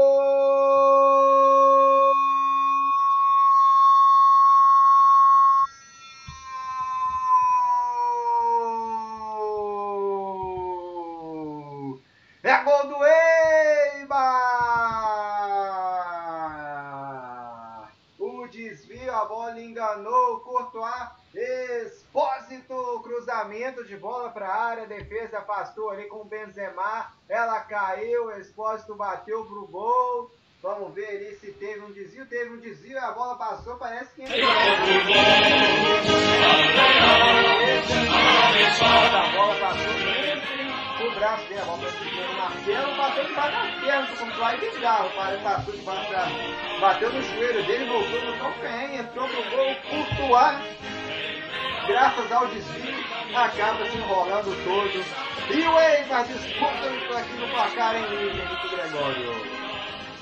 [23.44, 28.26] cruzamento de bola para a área, a defesa afastou ali com o Benzema, ela caiu,
[28.26, 30.30] o Expósito bateu pro gol.
[30.62, 34.24] Vamos ver ali se teve um desvio, teve um desvio, a bola passou, parece que
[34.24, 34.50] entrou.
[38.82, 39.94] A bola passou.
[41.06, 45.10] O braço dele, a bola foi Marcelo, bateu debaixo da perna, como vai de carro,
[45.44, 46.80] passou debaixo da...
[46.80, 50.93] bateu no joelho dele, voltou no calcanhar, entrou pro gol, Courtois,
[51.88, 52.94] graças ao desvio,
[53.36, 55.06] acaba se enrolando todo.
[55.50, 59.64] E o Eibar disputa aqui no placar em Henrique Gregório.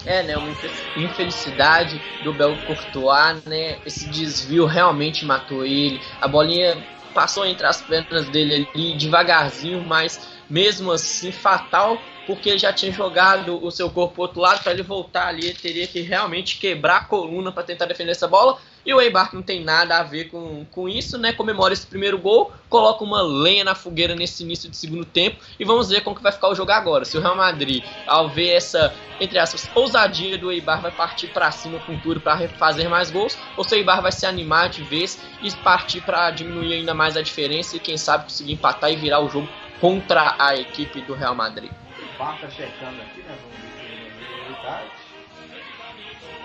[0.06, 0.50] É, né, uma
[0.96, 6.76] infelicidade do Bel Courtois, né, esse desvio realmente matou ele, a bolinha
[7.14, 13.64] passou entre as pernas dele ali devagarzinho, mas mesmo assim fatal, porque já tinha jogado
[13.64, 17.04] o seu corpo pro outro lado, para ele voltar ali, teria que realmente quebrar a
[17.06, 20.66] coluna para tentar defender essa bola, e o Eibar não tem nada a ver com,
[20.72, 21.34] com isso, né?
[21.34, 25.64] Comemora esse primeiro gol, coloca uma lenha na fogueira nesse início de segundo tempo e
[25.64, 27.06] vamos ver como que vai ficar o jogo agora.
[27.06, 31.52] Se o Real Madrid, ao ver essa, entre aspas, ousadia do Eibar, vai partir para
[31.52, 34.84] cima com tudo para fazer mais gols, ou se o Eibar vai se animar de
[34.84, 38.96] vez e partir para diminuir ainda mais a diferença e quem sabe conseguir empatar e
[38.96, 39.48] virar o jogo
[39.80, 41.72] contra a equipe do Real Madrid.
[42.22, 43.36] VAR tá checando aqui, né?
[43.42, 43.72] Vamos ver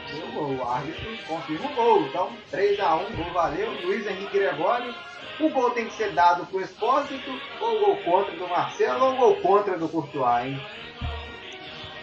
[0.08, 0.56] se o gol.
[0.56, 2.06] O árbitro confirma o gol.
[2.06, 3.78] Então, 3x1, gol valeu.
[3.84, 4.94] Luiz Henrique Gregório.
[5.38, 9.36] O gol tem que ser dado pro Expósito, ou gol contra do Marcelo, ou gol
[9.36, 10.58] contra do Courtois, hein?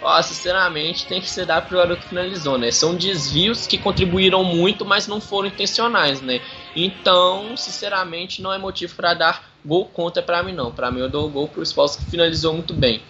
[0.04, 2.70] Ó, sinceramente, tem que ser dado pro garoto que finalizou, né?
[2.70, 6.42] São desvios que contribuíram muito, mas não foram intencionais, né?
[6.76, 10.72] Então, sinceramente, não é motivo para dar gol contra para mim, não.
[10.72, 13.02] Para mim, eu dou gol pro Expósito que finalizou muito bem.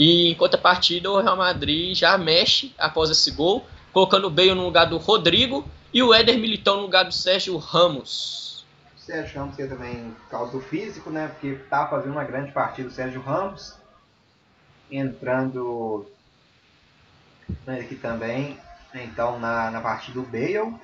[0.00, 4.64] E em contrapartida, o Real Madrid já mexe após esse gol, colocando o Bale no
[4.64, 8.64] lugar do Rodrigo e o Éder Militão no lugar do Sérgio Ramos.
[8.96, 11.28] O Sérgio Ramos que é também causa do físico, né?
[11.28, 13.74] Porque tá fazendo uma grande partida o Sérgio Ramos.
[14.90, 16.06] Entrando
[17.66, 18.58] aqui também,
[18.94, 20.76] então na, na partida do Bale.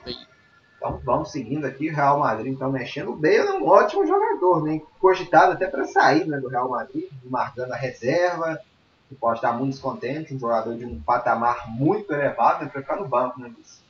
[0.77, 3.13] Então vamos seguindo aqui, o Real Madrid então mexendo.
[3.13, 4.79] O Bale é um ótimo jogador, né?
[5.01, 8.61] Cogitado até para sair né, do Real Madrid, marcando a reserva,
[9.09, 12.97] que pode estar muito descontente, um jogador de um patamar muito elevado, né, para ficar
[12.97, 13.87] no banco, né, Luiz?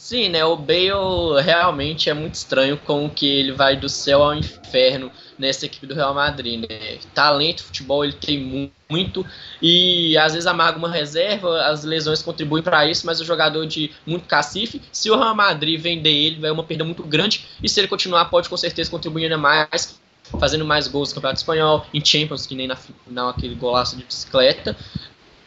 [0.00, 0.42] Sim, né?
[0.42, 5.66] O Bale realmente é muito estranho como que ele vai do céu ao inferno nessa
[5.66, 6.98] equipe do Real Madrid, né?
[7.14, 9.26] Talento, futebol ele tem muito
[9.60, 13.92] e às vezes amarga uma reserva, as lesões contribuem para isso, mas o jogador de
[14.06, 17.78] muito cacife, se o Real Madrid vender ele, vai uma perda muito grande e se
[17.78, 20.00] ele continuar pode com certeza contribuir ainda mais
[20.38, 24.04] fazendo mais gols no Campeonato Espanhol, em Champions, que nem na final aquele golaço de
[24.04, 24.76] bicicleta.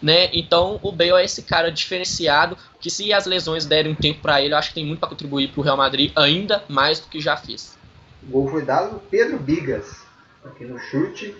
[0.01, 0.29] Né?
[0.33, 4.41] Então o Bale é esse cara diferenciado que se as lesões derem um tempo para
[4.41, 7.07] ele, eu acho que tem muito para contribuir para o Real Madrid ainda mais do
[7.07, 7.77] que já fez.
[8.27, 10.03] O gol foi dado Pedro Bigas
[10.43, 11.33] aqui no chute.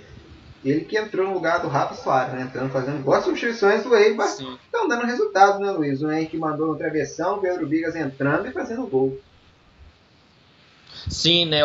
[0.64, 2.44] Ele que entrou no lugar do Rafa Soares, né?
[2.44, 4.30] Entrando, fazendo boas substituições do Eibar.
[4.30, 6.02] Estão dando resultado, né, Luiz?
[6.02, 9.20] O Henrique mandou no travessão, Pedro Bigas entrando e fazendo gol.
[11.10, 11.62] Sim, né,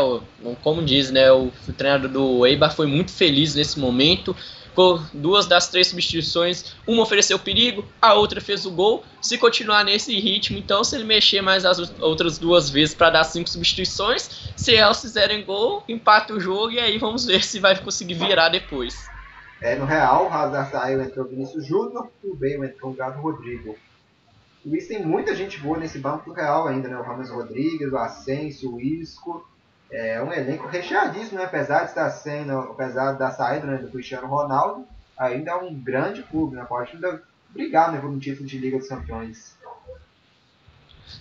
[0.63, 4.35] como diz, né, o, treinador do Eibar foi muito feliz nesse momento.
[4.75, 9.05] Com duas das três substituições, uma ofereceu perigo, a outra fez o gol.
[9.21, 13.25] Se continuar nesse ritmo, então, se ele mexer mais as outras duas vezes para dar
[13.25, 17.77] cinco substituições, se elas fizerem gol, empate o jogo e aí vamos ver se vai
[17.77, 19.09] conseguir virar depois.
[19.61, 23.77] É, no Real, o Hazard saiu, entrou Vinícius Júnior, o Bale entrou o Gato Rodrigo.
[24.69, 26.97] Luiz tem muita gente boa nesse banco do Real ainda, né?
[26.97, 29.49] O Ramos Rodrigues, o Asensio, o Isco.
[29.91, 31.45] É um elenco recheadíssimo, né?
[31.45, 36.23] Apesar de estar sendo, apesar da saída né, do Cristiano Ronaldo, ainda é um grande
[36.23, 36.65] clube, né?
[36.69, 36.99] Pode
[37.49, 39.57] brigar né, por um título de Liga dos Campeões.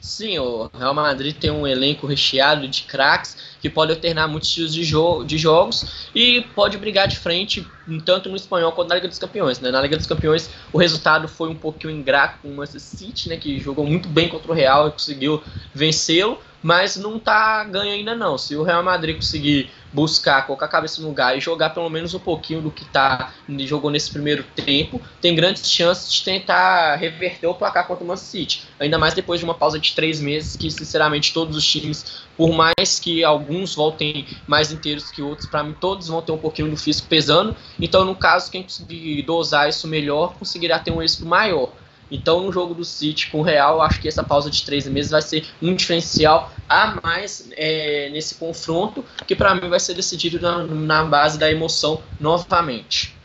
[0.02, 4.74] Sim, o Real Madrid tem um elenco recheado de craques que pode alternar muitos estilos
[4.74, 7.66] de, jo de jogos e pode brigar de frente
[8.06, 9.60] tanto no espanhol quanto na Liga dos Campeões.
[9.60, 9.72] Né?
[9.72, 13.38] Na Liga dos Campeões o resultado foi um pouquinho ingrato com o Manchester City, né,
[13.38, 18.16] que jogou muito bem contra o Real e conseguiu vencê-lo, mas não está ganho ainda
[18.16, 18.38] não.
[18.38, 22.14] Se o Real Madrid conseguir buscar, colocar a cabeça no lugar e jogar pelo menos
[22.14, 27.48] um pouquinho do que tá, jogou nesse primeiro tempo, tem grandes chances de tentar reverter
[27.48, 28.64] o placar contra o Man City.
[28.80, 32.52] Ainda mais depois de uma pausa de três meses, que sinceramente todos os times, por
[32.52, 36.70] mais que alguns voltem mais inteiros que outros, para mim todos vão ter um pouquinho
[36.70, 37.56] do físico pesando.
[37.80, 41.72] Então, no caso, quem conseguir dosar isso melhor, conseguirá ter um êxito maior.
[42.10, 45.12] Então, no jogo do City com o Real, acho que essa pausa de três meses
[45.12, 50.40] vai ser um diferencial a mais é, nesse confronto, que para mim vai ser decidido
[50.40, 53.16] na, na, base da emoção novamente.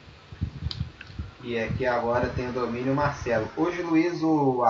[1.45, 3.49] E aqui agora tem o domínio Marcelo.
[3.57, 4.63] Hoje, Luiz, o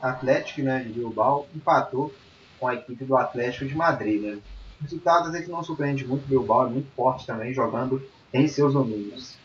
[0.00, 2.14] Atlético né, de Bilbao empatou
[2.58, 4.22] com a equipe do Atlético de Madrid.
[4.22, 4.38] Né?
[4.80, 6.26] Resultados é que não surpreende muito.
[6.26, 8.02] Bilbao é muito forte também, jogando
[8.32, 9.36] em seus domínios.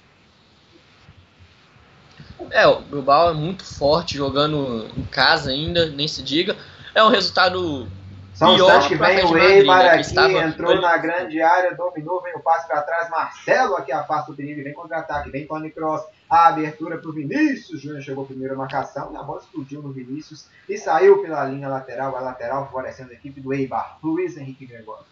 [2.49, 6.55] É, o Bilbao é muito forte jogando em casa ainda, nem se diga.
[6.95, 7.87] É um resultado
[8.41, 10.33] são pior que vem o Eibar né, aqui, estava...
[10.39, 14.63] entrou na grande área, dominou, vem o passe para trás, Marcelo aqui afasta o perigo,
[14.63, 19.15] vem contra-ataque, vem Tony Cross, a abertura para o Vinícius, Júnior chegou primeiro marcação, e
[19.15, 23.39] a bola explodiu no Vinícius e saiu pela linha lateral, a lateral favorecendo a equipe
[23.39, 25.11] do Eibar, Luiz Henrique Gregório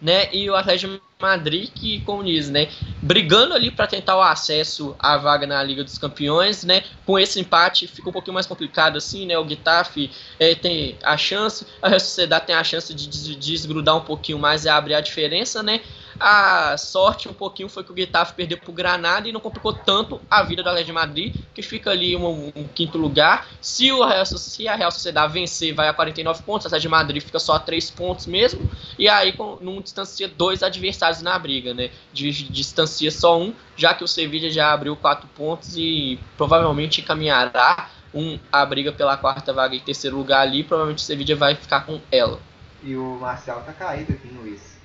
[0.00, 0.32] né?
[0.32, 2.68] E o Atlético de Madrid que, como diz, né,
[3.02, 6.84] brigando ali para tentar o acesso à vaga na Liga dos Campeões, né?
[7.04, 9.36] Com esse empate fica um pouquinho mais complicado assim, né?
[9.38, 14.02] O Getafe é, tem a chance, a Real Sociedade tem a chance de desgrudar um
[14.02, 15.80] pouquinho mais e abrir a diferença, né?
[16.20, 19.72] A sorte um pouquinho foi que o Getafe perdeu para o Granada e não complicou
[19.72, 23.46] tanto a vida do Atlético de Madrid, que fica ali um, um quinto lugar.
[23.60, 26.88] Se, o Real, se a Real Sociedade vencer, vai a 49 pontos, a Atlético de
[26.88, 31.38] Madrid fica só a 3 pontos mesmo, e aí com, não distancia dois adversários na
[31.38, 31.90] briga, né?
[32.12, 38.38] Distancia só um, já que o Sevilla já abriu 4 pontos e provavelmente encaminhará um,
[38.50, 42.00] a briga pela quarta vaga em terceiro lugar ali, provavelmente o Sevilla vai ficar com
[42.10, 42.40] ela.
[42.82, 44.77] E o Marcel tá caído aqui, Luiz.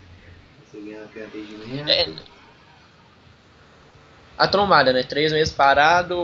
[1.88, 2.09] É,
[4.38, 5.03] a trombada, né?
[5.03, 6.17] Três meses parado,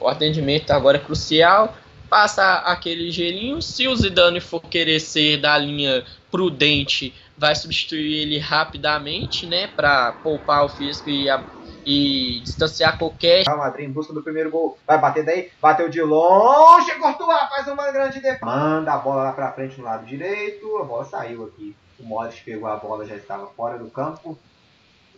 [0.00, 1.76] o atendimento agora é crucial.
[2.08, 3.60] Passa aquele gelinho.
[3.60, 9.66] Se o Zidane for querer ser da linha prudente, vai substituir ele rapidamente, né?
[9.66, 11.42] Para poupar o físico e, a,
[11.84, 13.42] e distanciar qualquer.
[13.48, 14.78] O Madrid em busca do primeiro gol.
[14.86, 18.46] Vai bater daí, bateu de longe, Courtois faz uma grande defesa.
[18.46, 20.76] Manda a bola lá pra frente no lado direito.
[20.76, 24.38] A bola saiu aqui o Modric pegou a bola, já estava fora do campo.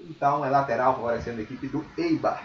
[0.00, 2.42] Então é lateral favorecendo a equipe do Eibar.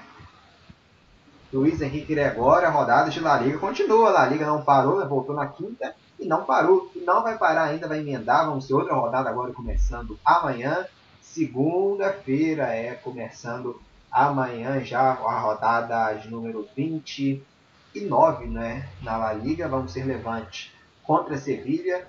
[1.51, 4.09] Luiz Henrique Gregório, a rodada de La Liga continua.
[4.09, 5.05] La Liga não parou, né?
[5.05, 6.91] voltou na quinta e não parou.
[6.95, 8.47] E não vai parar ainda, vai emendar.
[8.47, 10.87] Vamos ter outra rodada agora começando amanhã.
[11.21, 13.79] Segunda-feira é começando
[14.11, 18.89] amanhã já a rodada de número 29 né?
[19.03, 19.67] na La Liga.
[19.67, 20.73] Vamos ser Levante
[21.03, 22.07] contra Sevilha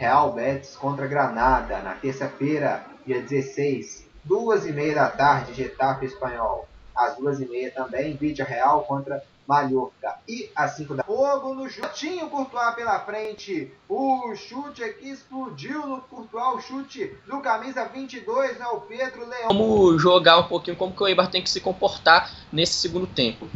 [0.00, 6.66] Real Betis contra Granada, na terça-feira, dia 16, duas e meia da tarde, Getafe Espanhol.
[6.96, 10.14] Às duas e meia também, Vídea Real contra Mallorca.
[10.26, 13.70] E às 5 da fogo no chutinho Courtois pela frente.
[13.86, 18.66] O chute aqui explodiu no Courtois, o chute do camisa 22, né?
[18.68, 19.48] O Pedro Leão.
[19.48, 23.46] Vamos jogar um pouquinho como que o Eibar tem que se comportar nesse segundo tempo.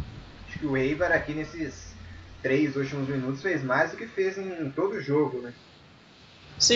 [0.47, 1.95] Acho que o Eibar aqui nesses
[2.43, 5.51] três últimos minutos fez mais do que fez em todo o jogo, né?